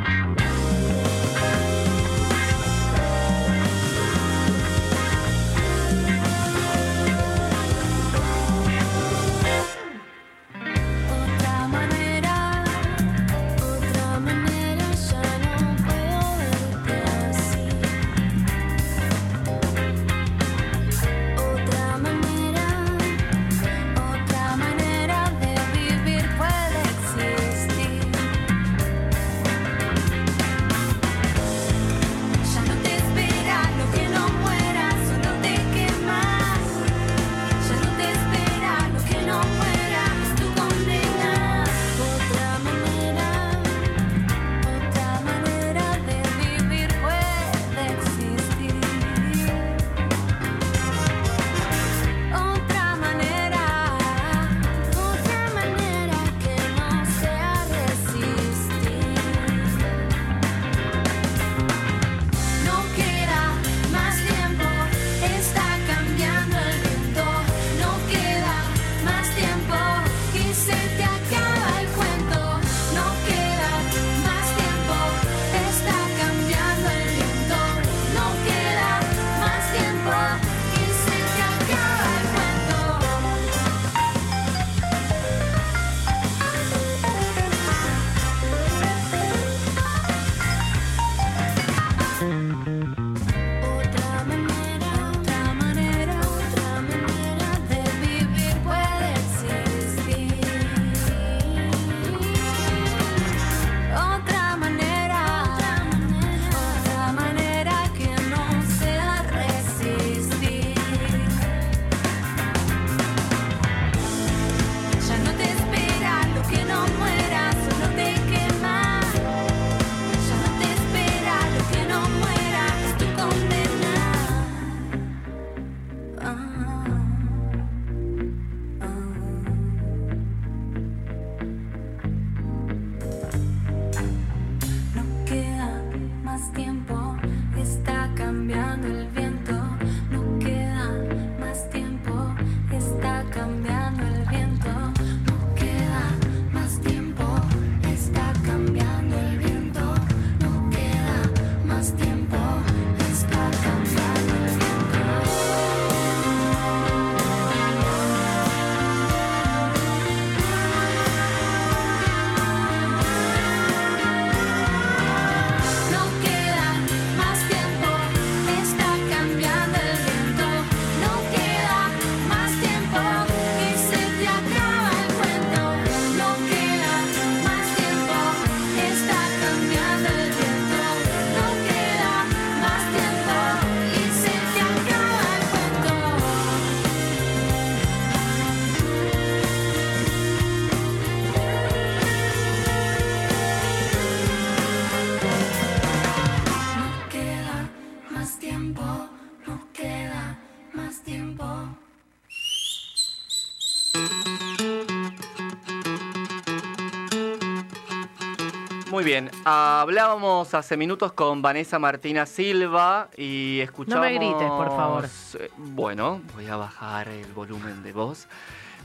[209.13, 214.08] Bien, hablábamos hace minutos con Vanessa Martina Silva y escuchamos...
[214.08, 215.08] grites, por favor.
[215.38, 218.28] Eh, Bueno, voy a bajar el volumen de voz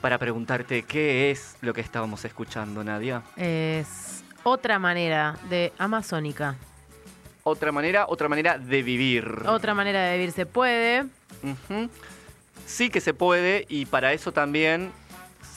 [0.03, 3.23] para preguntarte qué es lo que estábamos escuchando, Nadia.
[3.37, 6.57] Es otra manera de amazónica.
[7.43, 9.45] Otra manera, otra manera de vivir.
[9.47, 11.07] Otra manera de vivir se puede.
[12.67, 14.93] Sí que se puede y para eso también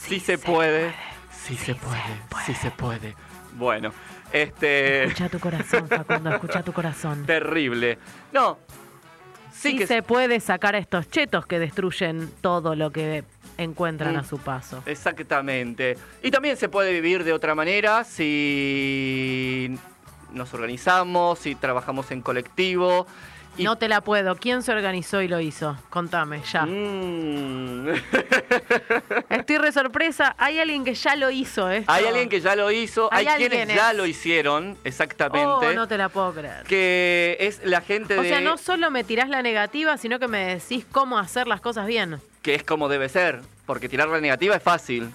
[0.08, 0.94] sí, se, puede.
[1.30, 2.22] Sí, se, puede.
[2.46, 3.16] Sí se puede.
[3.58, 3.92] Bueno,
[4.34, 5.04] este...
[5.06, 7.24] Escucha tu corazón, Facundo, escucha tu corazón.
[7.28, 7.98] Terrible.
[8.32, 8.58] No.
[9.54, 13.24] Sí, Sí, que se puede sacar a estos chetos que destruyen todo lo que
[13.58, 14.20] encuentran Mm.
[14.20, 14.82] a su paso.
[14.86, 15.98] Exactamente.
[16.24, 19.78] Y también se puede vivir de otra manera si
[20.32, 23.06] nos organizamos, si trabajamos en colectivo.
[23.58, 24.36] Y- No te la puedo.
[24.36, 25.78] ¿Quién se organizó y lo hizo?
[25.90, 26.66] Contame, ya.
[26.66, 27.90] Mm.
[29.30, 30.36] Estoy re sorpresa.
[30.38, 31.92] Hay alguien que ya lo hizo, esto.
[31.92, 35.46] Hay alguien que ya lo hizo, hay, Hay quienes ya lo hicieron, exactamente.
[35.46, 36.64] Oh, no te la puedo creer.
[36.66, 38.30] Que es la gente O de...
[38.30, 41.88] sea, no solo me tirás la negativa, sino que me decís cómo hacer las cosas
[41.88, 42.22] bien.
[42.42, 43.42] Que es como debe ser.
[43.66, 45.12] Porque tirar la negativa es fácil.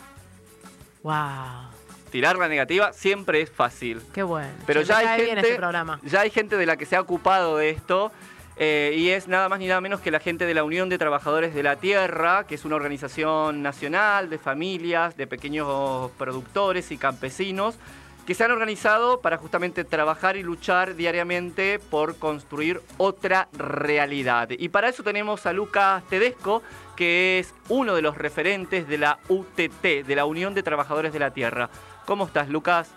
[1.02, 1.65] Wow,
[2.10, 4.00] Tirar la negativa siempre es fácil.
[4.14, 4.48] qué bueno.
[4.66, 6.00] Pero ya hay, gente, este programa.
[6.02, 8.12] ya hay gente de la que se ha ocupado de esto.
[8.56, 10.96] eh, y es nada más ni nada menos que la gente de la Unión de
[10.96, 16.96] Trabajadores de la Tierra, que es una organización nacional de familias, de pequeños productores y
[16.96, 17.78] campesinos,
[18.26, 24.48] que se han organizado para justamente trabajar y luchar diariamente por construir otra realidad.
[24.50, 26.60] Y para eso tenemos a Lucas Tedesco,
[26.96, 31.20] que es uno de los referentes de la UTT, de la Unión de Trabajadores de
[31.20, 31.70] la Tierra.
[32.06, 32.94] ¿Cómo estás, Lucas?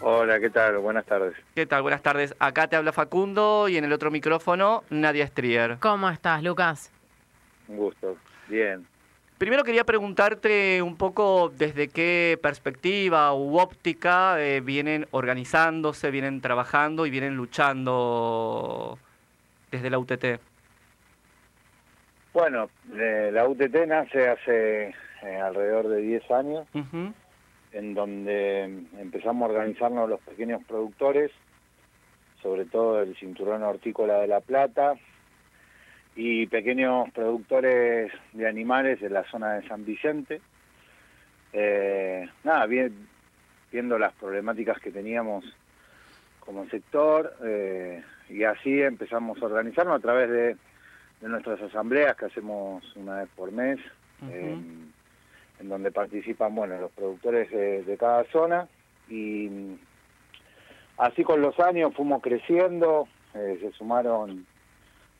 [0.00, 0.78] Hola, ¿qué tal?
[0.78, 1.34] Buenas tardes.
[1.54, 1.82] ¿Qué tal?
[1.82, 2.34] Buenas tardes.
[2.38, 5.76] Acá te habla Facundo y en el otro micrófono Nadia Strier.
[5.78, 6.90] ¿Cómo estás, Lucas?
[7.68, 8.16] Un gusto.
[8.48, 8.86] Bien.
[9.36, 17.04] Primero quería preguntarte un poco desde qué perspectiva u óptica eh, vienen organizándose, vienen trabajando
[17.06, 18.98] y vienen luchando
[19.70, 20.40] desde la UTT.
[22.32, 27.12] Bueno, eh, la UTT nace hace eh, alrededor de 10 años, Ujú,
[27.72, 28.64] en donde
[28.98, 31.30] empezamos a organizarnos los pequeños productores,
[32.42, 34.94] sobre todo el cinturón hortícola de La Plata,
[36.14, 40.40] y pequeños productores de animales de la zona de San Vicente.
[41.52, 43.08] Eh, nada, bien,
[43.70, 45.44] viendo las problemáticas que teníamos
[46.40, 50.56] como sector, eh, y así empezamos a organizarnos a través de,
[51.20, 53.78] de nuestras asambleas que hacemos una vez por mes,
[54.30, 54.56] eh,
[55.62, 58.68] en donde participan bueno los productores de, de cada zona
[59.08, 59.78] y
[60.98, 64.46] así con los años fuimos creciendo, eh, se sumaron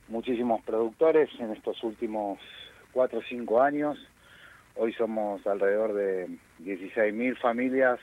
[0.08, 2.38] muchísimos productores en estos últimos
[2.92, 3.98] cuatro o cinco años.
[4.74, 6.28] Hoy somos alrededor de
[6.60, 7.98] 16.000 familias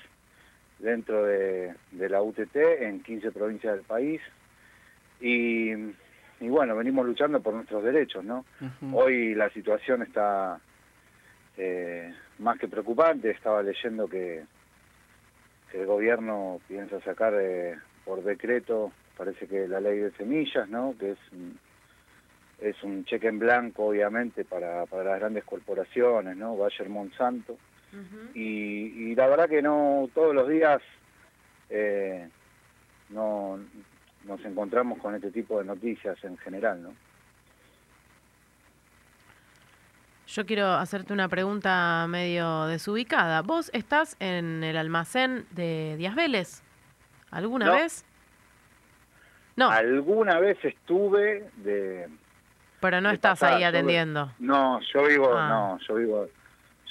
[0.80, 4.21] dentro de, de la UTT en 15 provincias del país.
[5.19, 8.45] Y, y bueno, venimos luchando por nuestros derechos, ¿no?
[8.93, 10.60] Hoy la situación está
[11.58, 13.30] eh, más que preocupante.
[13.32, 14.43] Estaba leyendo que,
[15.71, 20.95] que el gobierno piensa sacar eh, por decreto, parece que la ley de semillas, ¿no?
[20.99, 21.60] Que es un,
[22.60, 26.58] es un cheque en blanco, obviamente, para, para las grandes corporaciones, ¿no?
[26.58, 27.58] Bayer Monsanto.
[28.36, 30.80] Y, y la verdad que no todos los días
[31.69, 32.30] eh,
[33.10, 33.60] no
[34.25, 36.93] nos encontramos con este tipo de noticias en general, ¿no?
[40.32, 43.42] Yo quiero hacerte una pregunta medio desubicada.
[43.42, 46.62] ¿Vos estás en el almacén de Díaz Vélez?
[47.32, 47.73] ¿Alguna No.
[47.73, 48.06] vez?
[49.56, 52.08] No, Alguna vez estuve de
[52.80, 54.32] pero no de estás ahí atendiendo.
[54.40, 55.50] no, yo vivo Ah.
[55.50, 56.27] no, yo vivo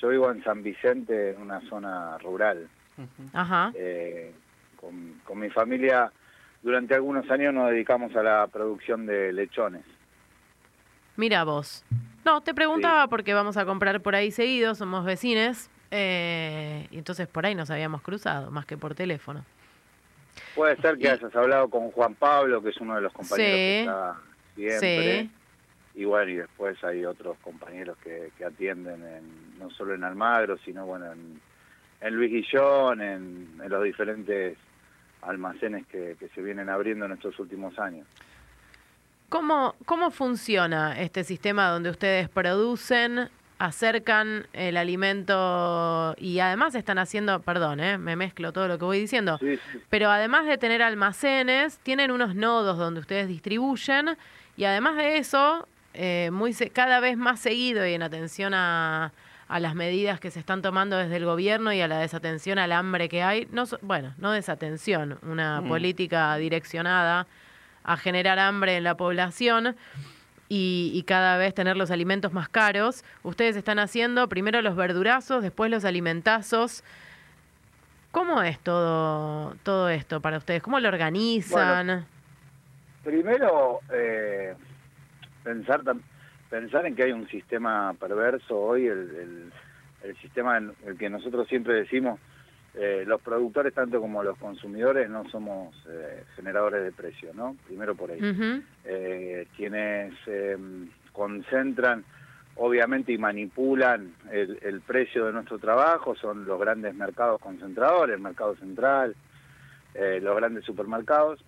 [0.01, 2.69] yo vivo en San Vicente, en una zona rural.
[3.33, 3.73] Ajá.
[3.75, 4.33] Eh,
[4.77, 6.13] con, con mi familia
[6.63, 9.85] durante algunos años nos dedicamos a la producción de lechones.
[11.19, 11.85] Mira vos.
[12.25, 17.27] No, te preguntaba porque vamos a comprar por ahí seguido, somos vecines, eh, y entonces
[17.27, 19.45] por ahí nos habíamos cruzado, más que por teléfono.
[20.55, 23.51] Puede ser que Y- hayas hablado con Juan Pablo, que es uno de los compañeros
[23.51, 23.57] Sí.
[23.57, 24.17] que está
[24.55, 25.23] siempre.
[25.23, 25.31] Sí.
[25.97, 30.57] Y bueno, y después hay otros compañeros que, que atienden en, no solo en Almagro,
[30.65, 31.41] sino bueno en,
[32.01, 34.57] en Luis Guillón, en, en los diferentes
[35.23, 38.07] almacenes que, que se vienen abriendo en estos últimos años.
[39.29, 47.41] ¿Cómo, ¿Cómo funciona este sistema donde ustedes producen, acercan el alimento y además están haciendo,
[47.41, 49.81] perdón, eh, me mezclo todo lo que voy diciendo, Sí, sí.
[49.91, 54.17] pero además de tener almacenes, tienen unos nodos donde ustedes distribuyen
[54.57, 59.13] Y además de eso, eh, muy se- cada vez más seguido y en atención a,
[59.47, 62.73] a las medidas que se están tomando desde el gobierno y a la desatención al
[62.73, 65.69] hambre que hay, no, so- bueno, no desatención, una Mm.
[65.69, 67.27] política direccionada
[67.89, 69.75] a generar hambre en la población
[70.51, 73.05] y, cada vez tener los alimentos más caros.
[73.23, 76.85] Ustedes están haciendo primero los verdurazos, después los alimentazos.
[78.11, 80.63] ¿Cómo es todo, todo esto para ustedes?
[80.63, 82.07] ¿Cómo lo organizan?
[83.05, 84.55] Primero, eh,
[85.45, 85.83] pensar
[86.51, 89.53] pensar en que hay un sistema perverso hoy, el, el,
[90.03, 92.19] el sistema en el que nosotros siempre decimos,
[92.81, 97.57] eh, los productores tanto como los consumidores no somos eh, generadores de precios, ¿no?
[97.67, 98.19] Primero por ahí.
[98.23, 98.63] Ujú.
[98.85, 100.57] Eh, quienes eh,
[101.13, 102.05] concentran,
[102.55, 108.23] obviamente, y manipulan el, el precio de nuestro trabajo son los grandes mercados concentradores, el
[108.23, 109.17] mercado central,
[109.95, 111.45] eh, los grandes supermercados.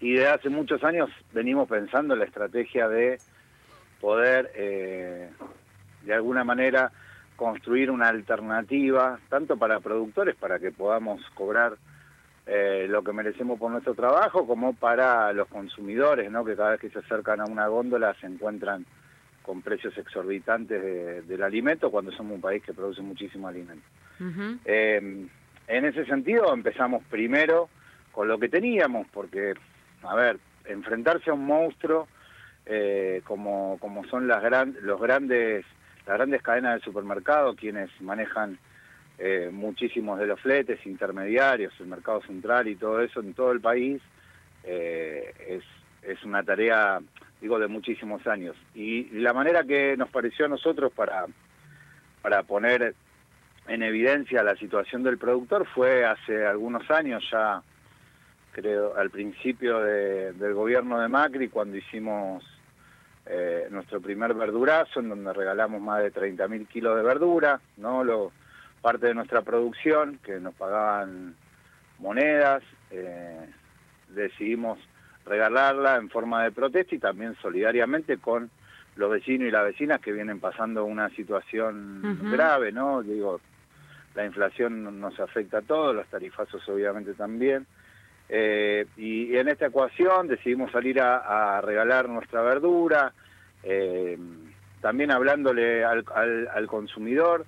[0.00, 3.20] Y desde hace muchos años venimos pensando en la estrategia de
[4.00, 5.30] poder, eh,
[6.02, 6.90] de alguna manera,
[7.40, 11.72] construir una alternativa, tanto para productores, para que podamos cobrar
[12.46, 16.44] eh, lo que merecemos por nuestro trabajo, como para los consumidores, ¿no?
[16.44, 18.84] que cada vez que se acercan a una góndola se encuentran
[19.42, 23.86] con precios exorbitantes de- del alimento, cuando somos un país que produce muchísimo alimento.
[24.66, 25.26] Eh,
[25.68, 27.70] en ese sentido empezamos primero
[28.12, 29.54] con lo que teníamos, porque,
[30.02, 30.36] a ver,
[30.66, 32.06] enfrentarse a un monstruo
[32.66, 35.64] eh, como, como son las gran, los grandes,
[36.06, 38.58] las grandes cadenas de supermercado, quienes manejan
[39.18, 43.60] eh, muchísimos de los fletes intermediarios, el mercado central y todo eso en todo el
[43.60, 44.00] país,
[44.64, 45.64] eh, es,
[46.02, 47.00] es una tarea,
[47.40, 48.56] digo, de muchísimos años.
[48.74, 51.26] Y la manera que nos pareció a nosotros para,
[52.22, 52.94] para poner
[53.68, 57.62] en evidencia la situación del productor fue hace algunos años ya,
[58.52, 62.42] creo, al principio de- del gobierno de Macri, cuando hicimos
[63.26, 68.02] eh, nuestro primer verdurazo, en donde regalamos más de 30.000 kilos de verdura, ¿no?
[68.02, 68.32] Lo,
[68.80, 71.34] parte de nuestra producción, que nos pagaban
[71.98, 73.48] monedas, eh,
[74.08, 74.78] decidimos
[75.24, 78.50] regalarla en forma de protesta y también solidariamente con
[78.96, 83.02] los vecinos y las vecinas que vienen pasando una situación grave, ¿no?
[83.02, 83.40] Digo,
[84.14, 87.66] la inflación nos afecta a todos, los tarifazos obviamente también.
[88.32, 93.12] Eh, y, y en esta ecuación decidimos salir a, a regalar nuestra verdura,
[93.64, 94.16] eh,
[94.80, 97.44] también hablándole al, al- al consumidor,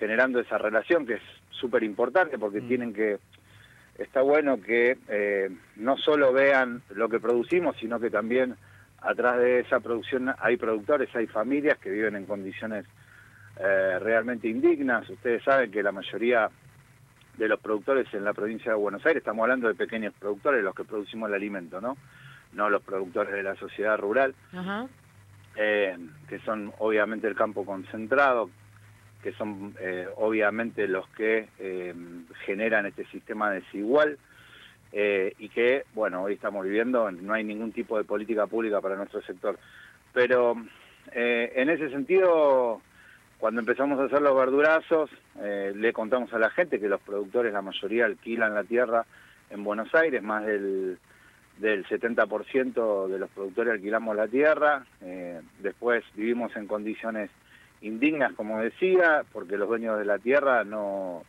[0.00, 2.68] generando esa relación que es súper importante porque Mm.
[2.68, 3.18] tienen que,
[3.98, 8.56] está bueno que eh, no solo vean lo que producimos, sino que también
[9.00, 12.84] atrás de esa producción hay productores, hay familias que viven en condiciones
[13.60, 15.08] eh, realmente indignas.
[15.08, 16.50] Ustedes saben que la mayoría
[17.36, 20.74] de los productores en la provincia de Buenos Aires, estamos hablando de pequeños productores, los
[20.74, 21.96] que producimos el alimento, ¿no?
[22.52, 24.34] No los productores de la sociedad rural,
[25.56, 25.96] eh,
[26.28, 28.50] que son obviamente el campo concentrado,
[29.22, 31.94] que son eh, obviamente los que eh,
[32.44, 34.18] generan este sistema desigual
[34.92, 38.96] eh, y que, bueno, hoy estamos viviendo, no hay ningún tipo de política pública para
[38.96, 39.58] nuestro sector.
[40.12, 40.56] Pero
[41.12, 42.80] eh, en ese sentido,
[43.38, 45.10] cuando empezamos a hacer los verdurazos,
[45.40, 49.04] eh, le contamos a la gente que los productores, la mayoría, alquilan la tierra
[49.50, 50.98] en Buenos Aires, más del,
[51.58, 57.30] del 70% de los productores alquilamos la tierra, eh, después vivimos en condiciones
[57.82, 61.22] indignas, como decía, porque los dueños de la tierra no,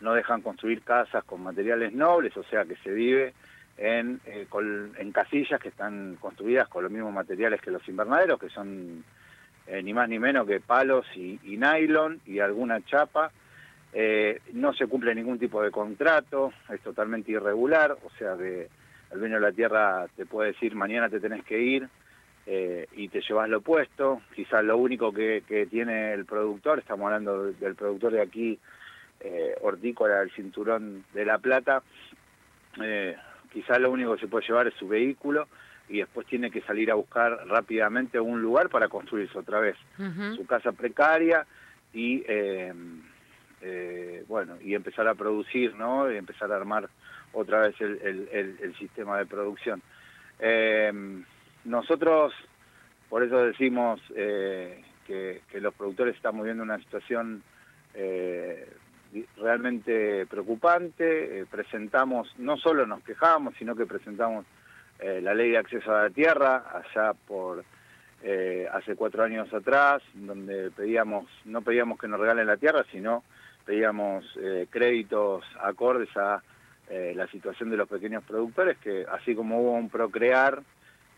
[0.00, 3.32] no dejan construir casas con materiales nobles, o sea que se vive
[3.78, 8.38] en, eh, con- en casillas que están construidas con los mismos materiales que los invernaderos,
[8.38, 9.04] que son
[9.66, 13.30] eh, ni más ni menos que palos y, nylon y alguna chapa.
[13.92, 18.68] Eh, no se cumple ningún tipo de contrato, es totalmente irregular, o sea que
[19.12, 21.88] el dueño de la tierra te puede decir mañana te tenés que ir
[22.46, 24.20] eh, y te llevas lo opuesto.
[24.34, 28.58] Quizás lo único que, que tiene el productor, estamos hablando de- del productor de aquí,
[29.62, 31.82] hortícola del cinturón de La Plata,
[33.52, 35.48] quizás lo único que se puede llevar es su vehículo
[35.88, 39.76] y después tiene que salir a buscar rápidamente un lugar para construirse otra vez.
[40.36, 41.46] Su casa precaria
[41.92, 42.72] y eh,
[43.62, 46.88] eh, bueno y empezar a producir no y empezar a armar
[47.32, 49.80] otra vez el, el- el- el sistema de producción.
[50.40, 50.92] Eh,
[51.64, 52.34] nosotros
[53.08, 57.42] por eso decimos eh, que, que los productores están viviendo una situación
[57.94, 58.68] eh,
[59.38, 61.46] realmente preocupante.
[61.50, 64.44] Presentamos no solo nos quejamos sino que presentamos
[64.98, 67.64] eh, la ley de acceso a la tierra allá por
[68.22, 73.22] eh, hace cuatro años atrás, donde pedíamos, no pedíamos que nos regalen la tierra, sino
[73.64, 76.42] pedíamos eh, créditos acordes a
[76.88, 80.62] eh, la situación de los pequeños productores, que así como hubo un procrear,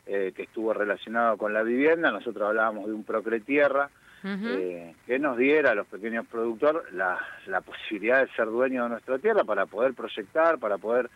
[0.07, 3.91] eh, que estuvo relacionado con la vivienda, nosotros hablábamos de un Procretierra,
[4.25, 4.49] Ujú.
[4.49, 8.91] eh, que nos diera a los pequeños productores la, la posibilidad de ser dueños de
[8.91, 11.09] nuestra tierra para poder proyectar, para poder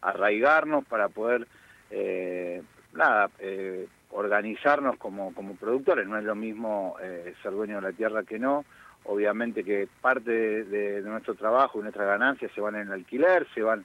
[0.00, 1.46] arraigarnos, para poder
[1.90, 2.62] eh,
[2.92, 6.06] nada, eh, organizarnos como, como productores.
[6.06, 8.64] No es lo mismo eh, ser dueño de la tierra que no.
[9.04, 13.84] Obviamente que parte de, nuestro trabajo y nuestras ganancias se van en alquiler, se van,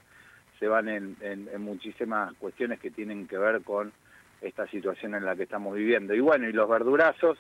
[0.60, 1.16] se van en,
[1.60, 3.94] muchísimas cuestiones que tienen que ver con
[4.42, 6.14] esta situación en la que estamos viviendo.
[6.14, 7.38] Y bueno, y los verdurazos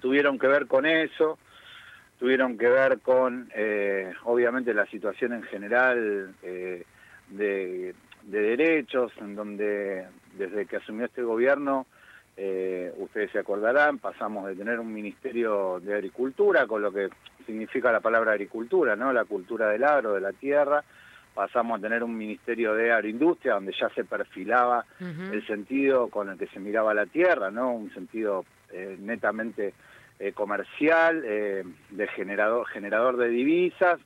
[0.00, 1.38] tuvieron que ver con eso,
[2.18, 3.50] tuvieron que ver con,
[4.24, 7.94] obviamente, la situación en general de,
[8.26, 10.06] de derechos, en donde
[10.36, 11.86] desde que asumió este gobierno,
[12.36, 17.08] eh, ustedes se acordarán, pasamos de tener un Ministerio de Agricultura, con lo que
[17.46, 19.12] significa la palabra agricultura, ¿no?
[19.12, 20.84] La cultura del agro, de la tierra,
[21.34, 26.38] pasamos a tener un Ministerio de Agroindustria, donde ya se perfilaba el sentido con el
[26.38, 27.72] que se miraba la tierra, ¿no?
[27.72, 29.72] Un sentido eh, netamente
[30.18, 34.00] eh, comercial, eh, de generador, generador de divisas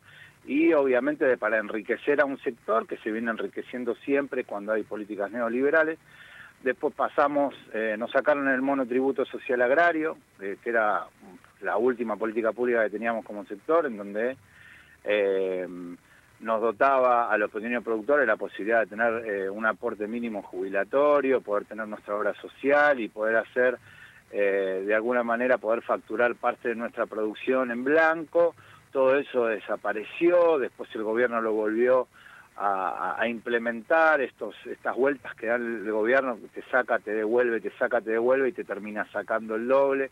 [0.51, 5.31] y obviamente para enriquecer a un sector que se viene enriqueciendo siempre cuando hay políticas
[5.31, 5.97] neoliberales.
[6.65, 11.07] Después pasamos, eh, nos sacaron el monotributo social agrario, eh, que era
[11.61, 14.37] la última política pública que teníamos como sector, en donde
[15.05, 15.69] eh,
[16.41, 21.65] nos dotaba a los pequeños productores la posibilidad de tener un aporte mínimo jubilatorio, poder
[21.67, 23.79] tener nuestra obra social y poder hacer,
[24.33, 28.57] de alguna manera, poder facturar parte de nuestra producción en blanco.
[28.93, 32.09] Todo eso desapareció, después el gobierno lo volvió
[32.57, 37.71] a, implementar estos, estas vueltas que da el gobierno, que te saca, te devuelve, te
[37.79, 40.11] saca, te devuelve y te termina sacando el doble.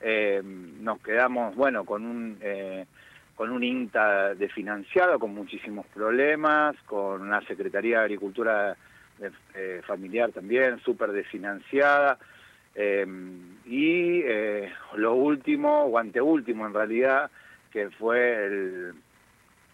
[0.00, 2.38] Eh, nos quedamos, bueno, con un...
[2.40, 2.86] eh,
[3.34, 8.76] con un INTA desfinanciado, con muchísimos problemas, con una Secretaría de Agricultura
[9.54, 12.18] eh, familiar también, súper desfinanciada,
[12.74, 13.06] eh,
[13.64, 14.22] y
[14.96, 17.30] lo último, o anteúltimo en realidad,
[17.72, 18.94] que fue el,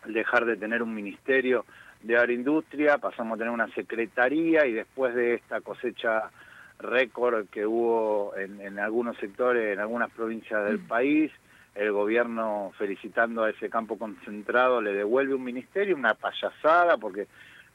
[0.07, 1.65] el dejar de tener un ministerio
[2.03, 6.31] de agroindustria, pasamos a tener una secretaría y después de esta cosecha
[6.79, 11.33] récord que hubo en, en algunos sectores, en algunas provincias del país,
[11.75, 17.27] el gobierno felicitando a ese campo concentrado le devuelve un ministerio, una payasada, porque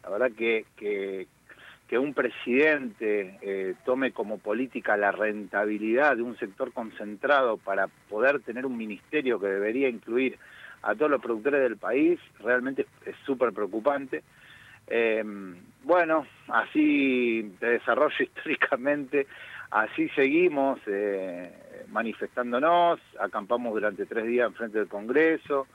[0.03, 1.27] la verdad que, que,
[1.93, 8.39] que un presidente eh, tome como política la rentabilidad de un sector concentrado para poder
[8.39, 10.39] tener un ministerio que debería incluir
[10.81, 14.23] a todos los productores del país, realmente es súper preocupante.
[14.87, 15.23] Eh,
[15.83, 19.27] bueno, así de desarrollo históricamente,
[19.69, 25.67] así seguimos eh, manifestándonos, acampamos durante tres días en frente del Congreso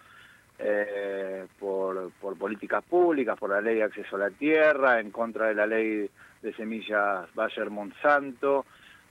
[0.59, 5.47] eh, por, por políticas públicas, por la ley de acceso a la tierra, en contra
[5.47, 6.11] de la ley
[6.43, 8.67] de semillas Bayer Monsanto.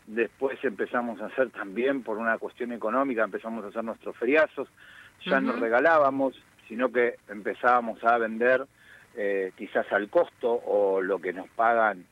[0.05, 4.67] Después empezamos a hacer también, por una cuestión económica, empezamos a hacer nuestros feriazos.
[5.25, 6.35] Ya no regalábamos,
[6.67, 8.65] sino que empezábamos a vender
[9.15, 12.05] eh, quizás al costo o lo que nos pagan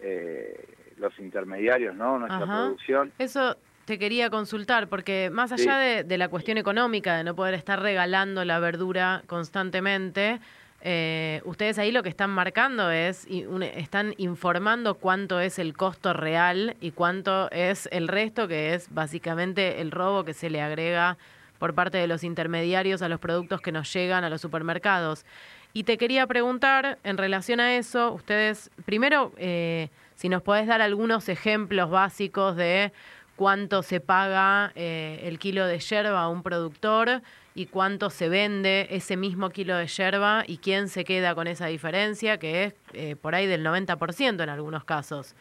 [0.00, 0.68] eh,
[0.98, 2.18] los intermediarios, ¿no?
[2.18, 2.64] Nuestra Ajá.
[2.64, 3.12] producción.
[3.18, 5.84] Eso te quería consultar, porque más allá Sí.
[5.84, 10.40] de, de la cuestión económica, de no poder estar regalando la verdura constantemente,
[10.86, 15.74] eh, ustedes ahí lo que están marcando es, y un- están informando cuánto es el
[15.74, 20.60] costo real y cuánto es el resto, que es básicamente el robo que se le
[20.60, 21.16] agrega
[21.58, 25.24] por parte de los intermediarios a los productos que nos llegan a los supermercados.
[25.72, 30.82] Y te quería preguntar, en relación a eso, ustedes, primero, eh, si nos podés dar
[30.82, 32.92] algunos ejemplos básicos de
[33.36, 37.20] cuánto se paga eh, el kilo de yerba a un productor
[37.54, 41.66] y cuánto se vende ese mismo kilo de yerba y quién se queda con esa
[41.66, 45.34] diferencia, que es eh, por ahí del 90% en algunos casos.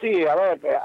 [0.00, 0.76] Sí, a ver, eh,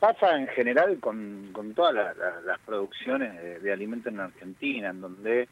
[0.00, 5.00] pasa en general con, con todas la- la- las producciones de alimentos en Argentina, en
[5.00, 5.48] donde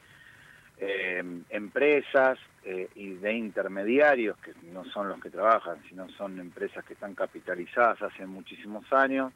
[0.83, 6.83] eh, empresas eh, y de intermediarios, que no son los que trabajan, sino son empresas
[6.83, 9.31] que están capitalizadas hace muchísimos años,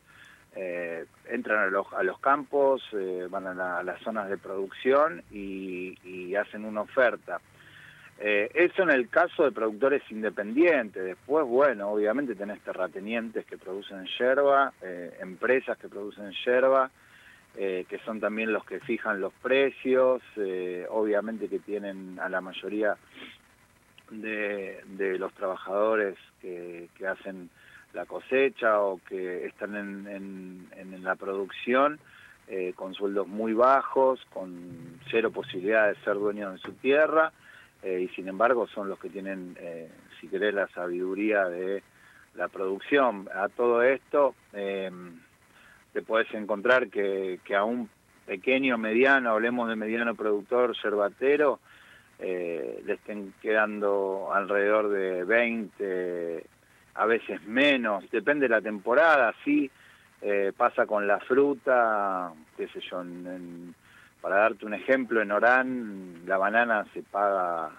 [0.56, 4.38] eh, entran a los, a los campos, eh, van a, la- a las zonas de
[4.38, 7.40] producción y, y hacen una oferta.
[8.18, 11.04] Eso en el caso de productores independientes.
[11.04, 14.72] Después, bueno, obviamente tenés terratenientes que producen yerba,
[15.20, 16.90] empresas que producen yerba,
[17.58, 22.42] eh, que son también los que fijan los precios, eh, obviamente que tienen a la
[22.42, 22.98] mayoría
[24.12, 24.84] de,
[25.18, 27.50] los trabajadores que, hacen
[27.94, 32.00] la cosecha o que están en, en- la producción
[32.48, 37.32] eh, con sueldos muy bajos, con cero posibilidad de ser dueños de su tierra,
[37.84, 39.90] eh, y sin embargo son los que tienen, eh,
[40.20, 41.84] si querés, la sabiduría de,
[42.36, 43.28] la producción.
[43.34, 44.36] A todo esto
[45.96, 47.90] te puedes encontrar que, que a un
[48.26, 51.62] pequeño, mediano, hablemos de mediano productor yerbatero,
[52.20, 56.46] eh, le estén quedando alrededor de 20,
[56.96, 59.72] a veces menos, depende de la temporada, sí,
[60.22, 63.74] eh, pasa con la fruta, qué sé yo, en-
[64.20, 67.70] para darte un ejemplo, en Orán la banana se paga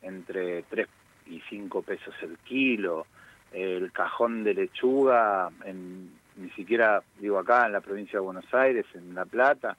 [0.00, 0.88] entre 3
[1.26, 3.06] y 5 pesos el kilo,
[3.52, 8.86] el cajón de lechuga, en, ni siquiera, digo acá, en la provincia de Buenos Aires,
[8.94, 9.76] en La Plata,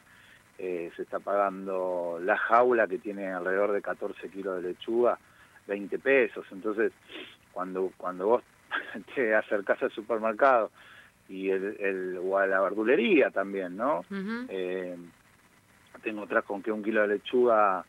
[0.57, 5.17] eh, se está pagando la jaula que tiene alrededor de 14 kilos de lechuga,
[5.67, 6.45] 20 pesos.
[6.51, 6.91] Entonces,
[7.53, 8.43] cuando, cuando vos
[9.15, 10.71] te acercás al supermercado
[11.29, 14.03] y el, el, o a la verdulería también, ¿no?
[14.49, 14.97] Eh,
[16.03, 17.85] tengo atrás con que un kilo de lechuga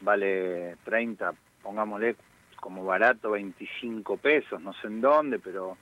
[0.00, 2.16] vale 30, pongámosle
[2.56, 5.76] como barato 25 pesos, no sé en dónde, pero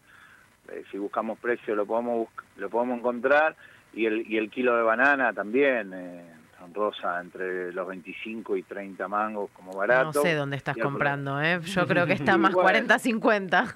[0.68, 3.56] eh, si buscamos precio lo podemos lo podemos encontrar
[3.92, 6.24] y el y el kilo de banana también eh,
[6.58, 10.12] son rosa entre los 25 y 30 mangos como barato.
[10.14, 11.60] No sé dónde estás comprando, ¿eh?
[11.62, 12.68] Yo creo que está más bueno.
[12.86, 13.74] 40-50.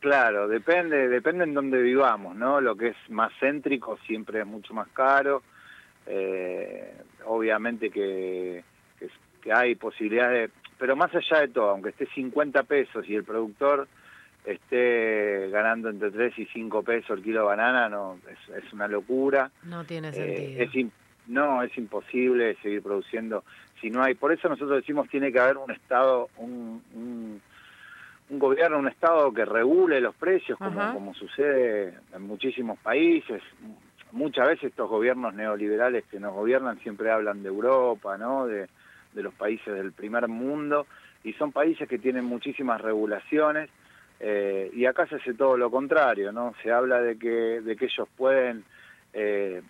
[0.00, 2.60] Claro, depende, depende en dónde vivamos, ¿no?
[2.60, 5.42] Lo que es más céntrico siempre es mucho más caro.
[6.06, 6.94] Eh,
[7.24, 8.62] obviamente que,
[8.98, 9.08] que,
[9.42, 13.24] que hay posibilidades, de- pero más allá de todo, aunque esté 50 pesos y el
[13.24, 13.88] productor
[14.44, 18.86] esté ganando entre 3 y 5 pesos el kilo de banana, no es, es una
[18.88, 19.50] locura.
[19.64, 20.62] No tiene Eh, sentido.
[20.64, 20.90] es im-
[21.26, 23.44] no, es imposible seguir produciendo
[23.80, 24.14] si no hay.
[24.14, 27.40] Por eso nosotros decimos tiene que haber un Estado, un, un,
[28.28, 33.42] un gobierno, un Estado que regule los precios, como, como sucede en muchísimos países.
[34.12, 38.46] Muchas veces estos gobiernos neoliberales que nos gobiernan siempre hablan de Europa, ¿no?
[38.46, 38.68] De,
[39.14, 40.86] de los países del primer mundo,
[41.24, 43.70] y son países que tienen muchísimas regulaciones.
[44.20, 46.54] Eh, y acá se hace todo lo contrario, ¿no?
[46.62, 48.64] Se habla de que, de que ellos pueden
[49.12, 49.62] eh,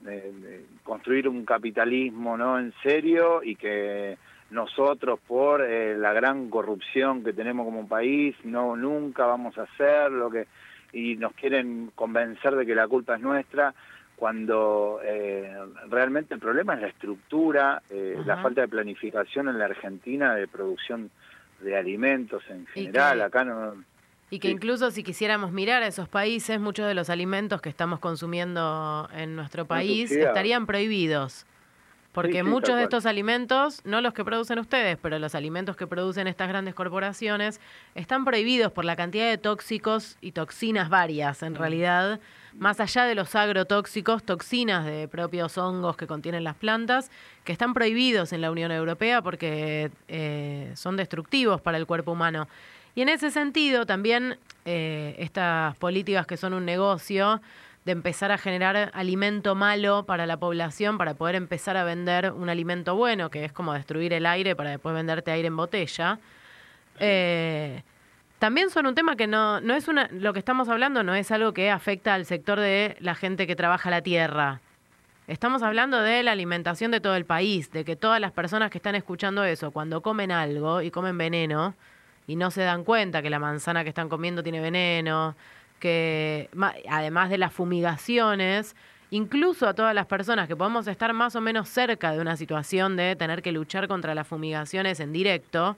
[0.82, 2.58] construir un capitalismo, ¿no?
[2.58, 4.16] En serio y que
[4.50, 10.30] nosotros por eh, la gran corrupción que tenemos como país no nunca vamos a hacerlo
[10.30, 10.46] que
[10.92, 13.74] y nos quieren convencer de que la culpa es nuestra
[14.16, 15.52] cuando eh,
[15.90, 20.46] realmente el problema es la estructura, eh, la falta de planificación en la Argentina de
[20.46, 21.10] producción
[21.60, 23.22] de alimentos en general.
[23.22, 23.74] Acá no,
[24.34, 24.54] Y que Sí.
[24.54, 29.36] incluso si quisiéramos mirar a esos países, muchos de los alimentos que estamos consumiendo en
[29.36, 31.46] nuestro país estarían prohibidos.
[32.10, 35.86] Porque Sí, muchos de estos alimentos, no los que producen ustedes, pero los alimentos que
[35.86, 37.60] producen estas grandes corporaciones,
[37.94, 42.18] están prohibidos por la cantidad de tóxicos y toxinas varias, en realidad,
[42.56, 47.10] más allá de los agrotóxicos, toxinas de propios hongos que contienen las plantas,
[47.44, 52.48] que están prohibidos en la Unión Europea porque eh, son destructivos para el cuerpo humano.
[52.94, 57.40] Y en ese sentido, también eh, estas políticas que son un negocio,
[57.84, 62.48] de empezar a generar alimento malo para la población para poder empezar a vender un
[62.48, 66.18] alimento bueno, que es como destruir el aire para después venderte aire en botella.
[66.98, 67.82] Eh,
[68.38, 71.30] también son un tema que no, no es una, lo que estamos hablando no es
[71.30, 74.60] algo que afecta al sector de la gente que trabaja la tierra.
[75.26, 78.78] Estamos hablando de la alimentación de todo el país, de que todas las personas que
[78.78, 81.74] están escuchando eso, cuando comen algo y comen veneno
[82.26, 85.34] y no se dan cuenta que la manzana que están comiendo tiene veneno,
[85.78, 86.48] que
[86.88, 88.74] además de las fumigaciones,
[89.10, 92.96] incluso a todas las personas que podemos estar más o menos cerca de una situación
[92.96, 95.76] de tener que luchar contra las fumigaciones en directo,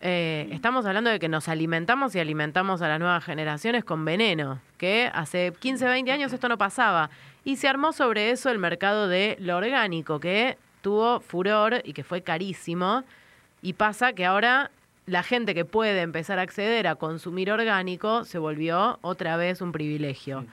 [0.00, 4.60] eh, estamos hablando de que nos alimentamos y alimentamos a las nuevas generaciones con veneno,
[4.76, 7.10] que hace 15, 20 años esto no pasaba.
[7.44, 12.04] Y se armó sobre eso el mercado de lo orgánico, que tuvo furor y que
[12.04, 13.04] fue carísimo.
[13.62, 14.70] Y pasa que ahora
[15.06, 19.72] la gente que puede empezar a acceder a consumir orgánico se volvió otra vez un
[19.72, 20.44] privilegio.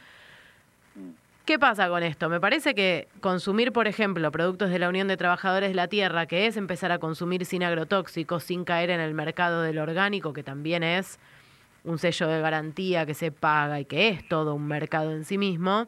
[1.46, 2.30] ¿Qué pasa con esto?
[2.30, 6.26] Me parece que consumir, por ejemplo, productos de la Unión de Trabajadores de la Tierra,
[6.26, 10.44] que es empezar a consumir sin agrotóxicos, sin caer en el mercado del orgánico, que
[10.44, 11.20] también es
[11.84, 15.38] un sello de garantía que se paga y que es todo un mercado en sí
[15.38, 15.88] mismo,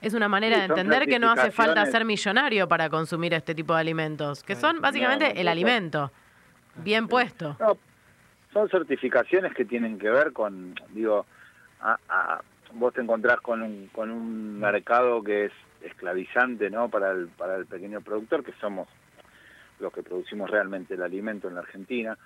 [0.00, 3.54] es una manera Sí, de entender que no hace falta ser millonario para consumir este
[3.54, 6.12] tipo de alimentos, que son básicamente No, no, el alimento,
[6.76, 7.56] bien puesto.
[7.60, 7.76] No,
[8.52, 11.26] son certificaciones que tienen que ver con, digo,
[11.80, 12.40] a- a-
[12.72, 15.52] vos te encontrás con un, con un mercado que es
[15.82, 16.88] esclavizante, ¿no?
[16.88, 18.88] Para el, para el pequeño productor, que somos
[19.80, 22.16] los que producimos realmente el alimento en la Argentina.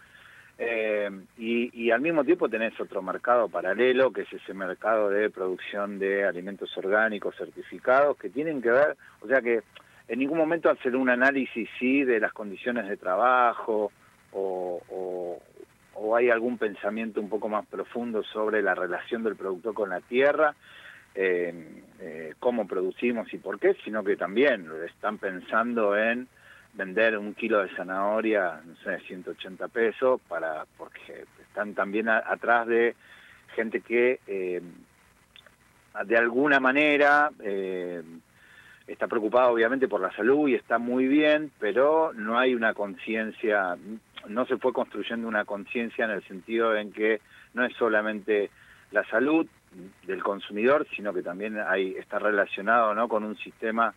[0.60, 5.98] Eh, y, al mismo tiempo tenés otro mercado paralelo, que es ese mercado de producción
[6.00, 9.62] de alimentos orgánicos certificados, que tienen que ver, o sea que
[10.08, 13.92] en ningún momento hacer un análisis sí de las condiciones de trabajo
[14.32, 15.40] o,
[16.16, 20.54] hay algún pensamiento un poco más profundo sobre la relación del productor con la tierra,
[21.14, 26.26] eh, eh, cómo producimos y por qué, sino que también están pensando en
[26.74, 32.94] vender un kilo de zanahoria, no sé, 180 pesos, para porque están también atrás de
[33.54, 34.62] gente que eh,
[36.04, 37.30] de alguna manera
[38.88, 43.76] está preocupada obviamente por la salud y está muy bien, pero no hay una conciencia,
[44.28, 47.20] no se fue construyendo una conciencia en el sentido en que
[47.54, 48.50] no es solamente
[48.90, 49.46] la salud
[50.06, 53.08] del consumidor, sino que también hay, está relacionado ¿no?
[53.08, 53.94] con un sistema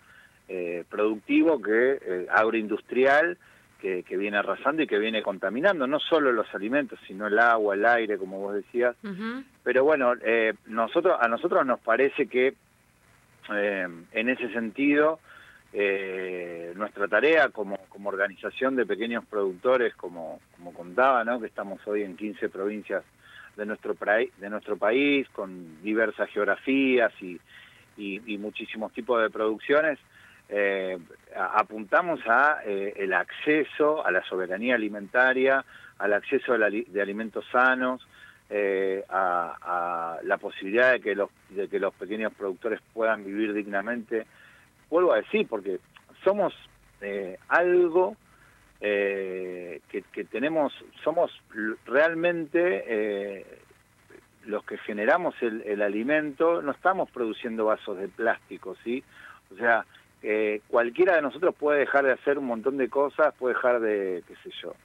[0.50, 3.38] eh, productivo que eh, agroindustrial
[3.80, 7.74] que, que viene arrasando y que viene contaminando no solo los alimentos, sino el agua,
[7.74, 8.96] el aire, como vos decías.
[9.64, 12.54] Pero bueno, eh, nosotros a nosotros nos parece que
[13.54, 15.20] eh, en ese sentido
[15.74, 21.40] eh, nuestra tarea como, organización de pequeños productores, como, como contaba, ¿no?
[21.40, 23.04] que estamos hoy en 15 provincias
[23.56, 23.96] de nuestro,
[24.38, 27.40] de nuestro país, con diversas geografías y,
[27.98, 30.00] y, muchísimos tipos de producciones,
[30.50, 30.98] eh,
[31.36, 35.64] apuntamos a eh, el acceso a la soberanía alimentaria,
[36.00, 38.06] al acceso la de alimentos sanos,
[38.50, 44.26] eh, a, a la posibilidad de que los pequeños productores puedan vivir dignamente.
[44.92, 45.80] Vuelvo a decir, porque
[46.24, 46.54] somos
[47.02, 48.16] eh, algo
[48.80, 50.74] eh, que, tenemos,
[51.04, 51.32] somos
[51.86, 53.46] realmente eh,
[54.46, 59.04] los que generamos el, el alimento, no estamos produciendo vasos de plástico, ¿sí?
[59.52, 59.86] O sea,
[60.24, 64.24] eh, cualquiera de nosotros puede dejar de hacer un montón de cosas, puede dejar de,
[64.28, 64.76] qué sé yo,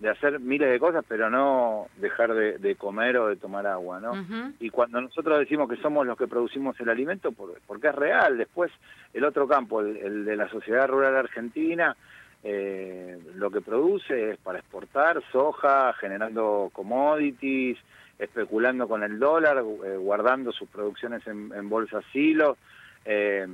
[0.00, 4.00] de hacer miles de cosas, pero no dejar de, de comer o de tomar agua,
[4.00, 4.12] ¿no?
[4.58, 8.38] Y cuando nosotros decimos que somos los que producimos el alimento, por- porque es real,
[8.38, 8.72] después
[9.12, 11.94] el otro campo, el, el de la sociedad rural argentina,
[12.42, 17.76] eh, lo que produce es para exportar soja, generando commodities,
[18.18, 22.56] especulando con el dólar, eh, guardando sus producciones en, en bolsas silos.
[23.04, 23.46] eh,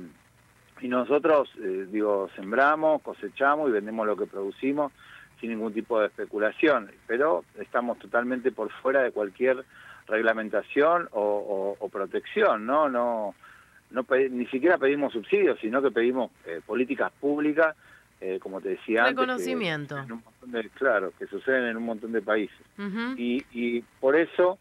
[0.79, 4.91] y nosotros, eh, digo, sembramos, cosechamos y vendemos lo que producimos
[5.39, 9.63] sin ningún tipo de especulación, pero estamos totalmente por fuera de cualquier
[10.07, 12.89] reglamentación o, o- o protección, ¿no?
[12.89, 13.35] No,
[13.91, 17.75] no ni siquiera pedimos subsidios, sino que pedimos eh, políticas públicas,
[18.19, 19.17] eh, como te decía antes.
[19.17, 19.97] Reconocimiento.
[19.99, 22.57] en un montón de- claro, que suceden en un montón de países.
[23.17, 24.57] Y, y por eso,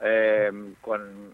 [0.00, 0.50] eh,
[0.80, 1.32] con,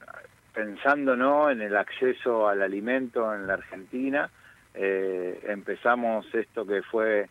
[0.53, 1.51] pensando ¿no?
[1.51, 4.29] en el acceso al alimento en la Argentina,
[4.75, 7.29] eh, empezamos esto que fue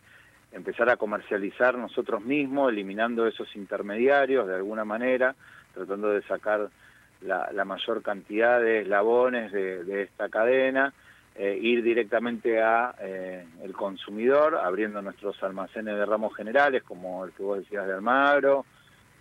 [0.54, 5.34] empezar a comercializar nosotros mismos, eliminando esos intermediarios de alguna manera,
[5.74, 6.70] tratando de sacar
[7.20, 10.92] la, mayor cantidad de eslabones de, esta cadena,
[11.34, 17.32] eh, ir directamente a eh, el consumidor, abriendo nuestros almacenes de ramos generales, como el
[17.32, 18.64] que vos decías de Almagro,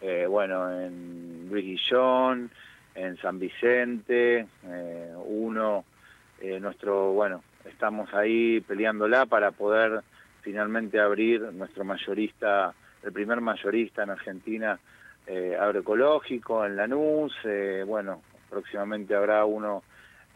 [0.01, 2.51] eh, bueno, en Luis Guillón,
[2.93, 5.85] en San Vicente, eh, uno,
[6.59, 10.03] nuestro, bueno, estamos ahí peleándola para poder
[10.43, 14.79] finalmente abrir nuestro mayorista, el primer mayorista en Argentina
[15.25, 19.83] eh, agroecológico en Lanús, eh, bueno, próximamente habrá uno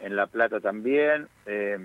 [0.00, 1.78] en La Plata también, eh,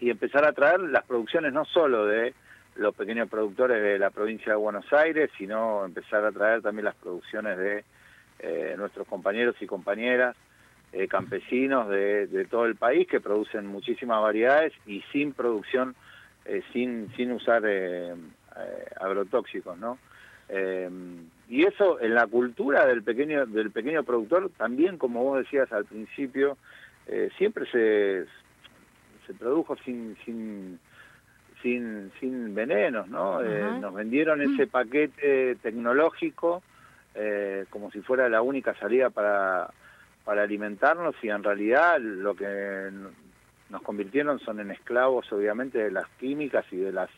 [0.00, 2.34] y empezar a traer las producciones no solo de
[2.76, 6.96] los pequeños productores de la provincia de Buenos Aires, sino empezar a traer también las
[6.96, 7.84] producciones de
[8.40, 10.36] eh, nuestros compañeros y compañeras
[10.92, 15.94] eh, campesinos de, de todo el país que producen muchísimas variedades y sin producción,
[16.44, 19.98] eh, sin, sin usar eh, eh, agrotóxicos, ¿no?
[20.48, 20.90] Eh,
[21.48, 25.84] y eso en la cultura del pequeño del pequeño productor también, como vos decías al
[25.86, 26.58] principio,
[27.06, 28.26] eh, siempre se,
[29.26, 30.78] se produjo sin sin
[31.62, 33.40] sin sin venenos, ¿no?
[33.42, 36.62] Nos vendieron ese paquete tecnológico
[37.14, 39.70] eh, como si fuera la única salida para
[40.24, 42.90] para alimentarnos y en realidad lo que
[43.74, 47.10] nos convirtieron son en esclavos obviamente de las químicas y de las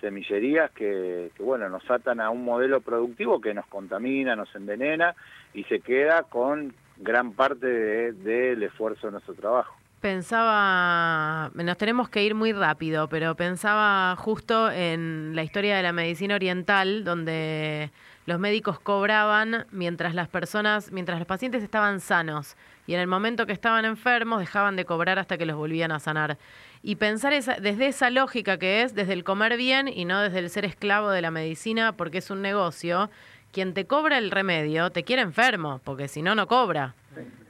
[0.00, 5.14] semillerías que, que, bueno nos atan a un modelo productivo que nos contamina, nos envenena
[5.52, 9.74] y se queda con gran parte de- del esfuerzo de nuestro trabajo.
[10.00, 15.92] Pensaba, nos tenemos que ir muy rápido, pero pensaba justo en la historia de la
[15.92, 17.90] medicina oriental, donde
[18.26, 22.56] los médicos cobraban mientras las personas, mientras los pacientes estaban sanos,
[22.90, 26.00] y en el momento que estaban enfermos dejaban de cobrar hasta que los volvían a
[26.00, 26.38] sanar.
[26.82, 30.40] Y pensar esa, desde esa lógica que es, desde el comer bien y no desde
[30.40, 33.08] el ser esclavo de la medicina, porque es un negocio,
[33.52, 36.94] quien te cobra el remedio te quiere enfermo, porque si no, no cobra.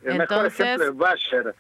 [0.05, 1.55] El mejor ejemplo es Bayer.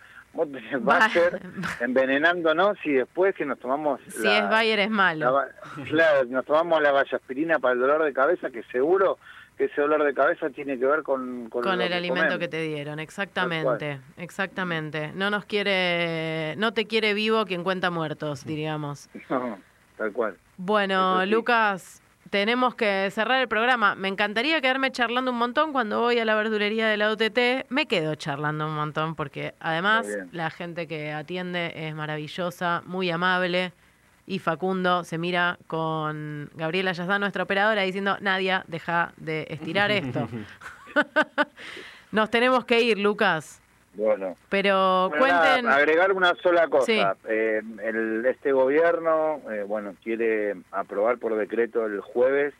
[0.80, 1.40] Bayer
[1.80, 5.40] envenenándonos y después si nos tomamos Si la- es Bayer es malo.
[5.88, 9.16] claro, nos tomamos la vallaspirina para el dolor de cabeza que seguro
[9.64, 12.38] ese dolor de cabeza tiene que ver con, con, el que alimento comemos.
[12.38, 15.12] que te dieron, exactamente, exactamente.
[15.14, 19.08] No nos quiere, no te quiere vivo quien cuenta muertos, diríamos.
[19.30, 19.58] No,
[19.96, 20.36] tal cual.
[20.56, 21.30] Bueno, sí.
[21.30, 23.94] Lucas, tenemos que cerrar el programa.
[23.94, 27.68] Me encantaría quedarme charlando un montón cuando voy a la verdulería de la UTT.
[27.68, 33.72] Me quedo charlando un montón porque además la gente que atiende es maravillosa, muy amable.
[34.30, 40.28] Y Facundo se mira con Gabriela Yazda, nuestra operadora, diciendo, Nadia, deja de estirar esto.
[42.12, 43.60] Nos tenemos que ir, Lucas.
[43.94, 44.36] Bueno.
[44.48, 45.72] Pero Bueno, nada, cuenten...
[45.72, 46.86] agregar una sola cosa.
[46.86, 47.02] Sí.
[47.28, 52.54] Eh, el, este gobierno, eh, bueno, quiere aprobar por decreto el jueves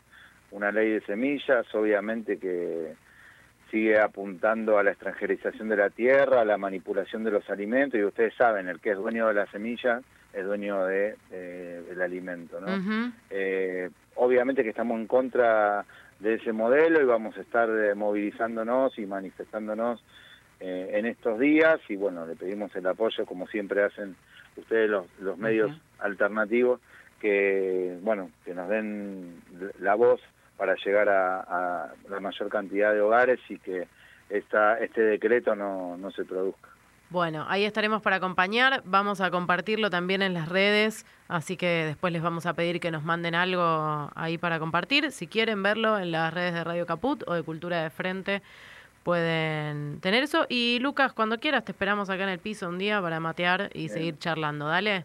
[0.51, 2.95] una ley de semillas, obviamente que
[3.69, 8.03] sigue apuntando a la extranjerización de la tierra, a la manipulación de los alimentos, y
[8.03, 10.01] ustedes saben, el que es dueño de la semilla
[10.33, 12.67] es dueño de, eh, del alimento, ¿no?
[13.29, 15.85] Eh, obviamente que estamos en contra
[16.19, 20.03] de ese modelo y vamos a estar eh, movilizándonos y manifestándonos
[20.59, 24.15] eh, en estos días y bueno, le pedimos el apoyo como siempre hacen
[24.55, 26.79] ustedes los, los medios alternativos
[27.19, 29.41] que bueno, que nos den
[29.79, 30.21] la voz
[30.57, 33.87] para llegar a, a la mayor cantidad de hogares y que
[34.29, 36.69] esta, este decreto no, no se produzca.
[37.11, 38.83] Bueno, ahí estaremos para acompañar.
[38.85, 42.89] Vamos a compartirlo también en las redes, así que después les vamos a pedir que
[42.89, 45.11] nos manden algo ahí para compartir.
[45.11, 48.41] Si quieren verlo en las redes de Radio Caput o de Cultura de Frente,
[49.03, 50.45] pueden tener eso.
[50.47, 53.79] Y Lucas, cuando quieras, te esperamos acá en el piso un día para matear y
[53.79, 53.89] Bien.
[53.89, 54.67] seguir charlando.
[54.67, 55.03] Dale.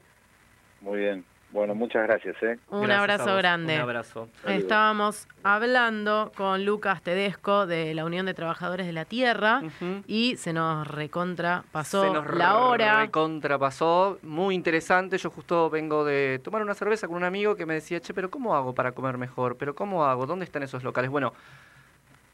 [0.82, 1.24] Muy bien.
[1.52, 2.36] Bueno, muchas gracias.
[2.42, 2.58] ¿eh?
[2.68, 3.76] Un Gracias abrazo grande.
[3.76, 4.28] Un abrazo.
[4.46, 9.62] Estábamos hablando con Lucas Tedesco de la Unión de Trabajadores de la Tierra
[10.06, 13.08] y se nos recontra pasó Se nos la hora.
[13.10, 14.18] contrapasó.
[14.22, 15.16] Muy interesante.
[15.18, 18.28] Yo justo vengo de tomar una cerveza con un amigo que me decía, che, pero
[18.30, 19.56] ¿cómo hago para comer mejor?
[19.56, 20.26] ¿Pero cómo hago?
[20.26, 21.10] ¿Dónde están esos locales?
[21.10, 21.32] Bueno,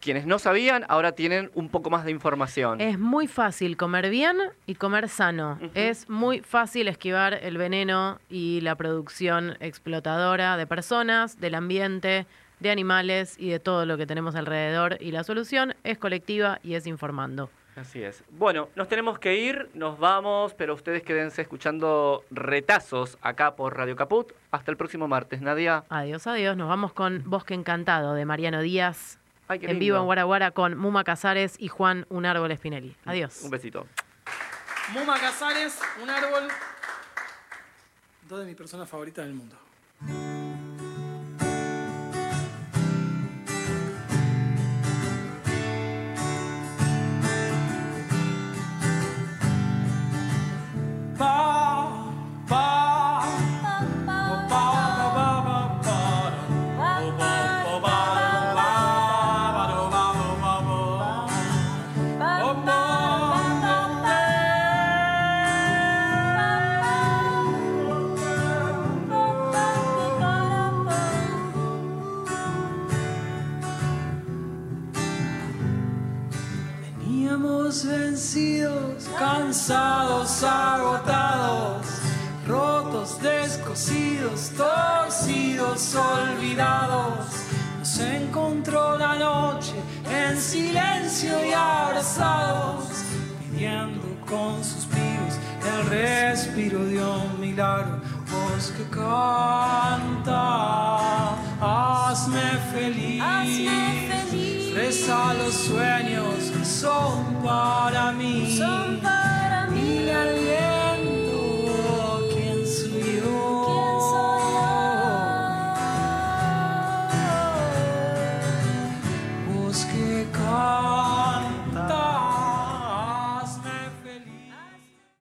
[0.03, 2.81] quienes no sabían ahora tienen un poco más de información.
[2.81, 4.37] Es muy fácil comer bien
[4.67, 5.59] y comer sano.
[5.75, 12.27] Es muy fácil esquivar el veneno y la producción explotadora de personas, del ambiente,
[12.59, 14.99] de animales y de todo lo que tenemos alrededor.
[15.01, 17.49] Y la solución es colectiva y es informando.
[17.77, 18.23] Así es.
[18.33, 23.97] Bueno, nos tenemos que ir, nos vamos, pero ustedes quédense escuchando retazos acá por Radio
[23.97, 24.33] Caput.
[24.51, 25.85] Hasta el próximo martes, Nadia.
[25.89, 26.57] Adiós, adiós.
[26.57, 29.22] Nos vamos con Bosque Encantado de Mariano Díaz.
[29.49, 29.81] Ay, en lindo.
[29.81, 32.97] vivo en Guaraguara con Muma Casares y Juan Un Árbol Spinelli.
[33.05, 33.41] Adiós.
[33.43, 33.87] Un besito.
[34.93, 36.49] Muma Casares, un árbol.
[38.29, 39.57] Dos de mis personas favoritas del mundo.
[98.83, 99.32] Voz que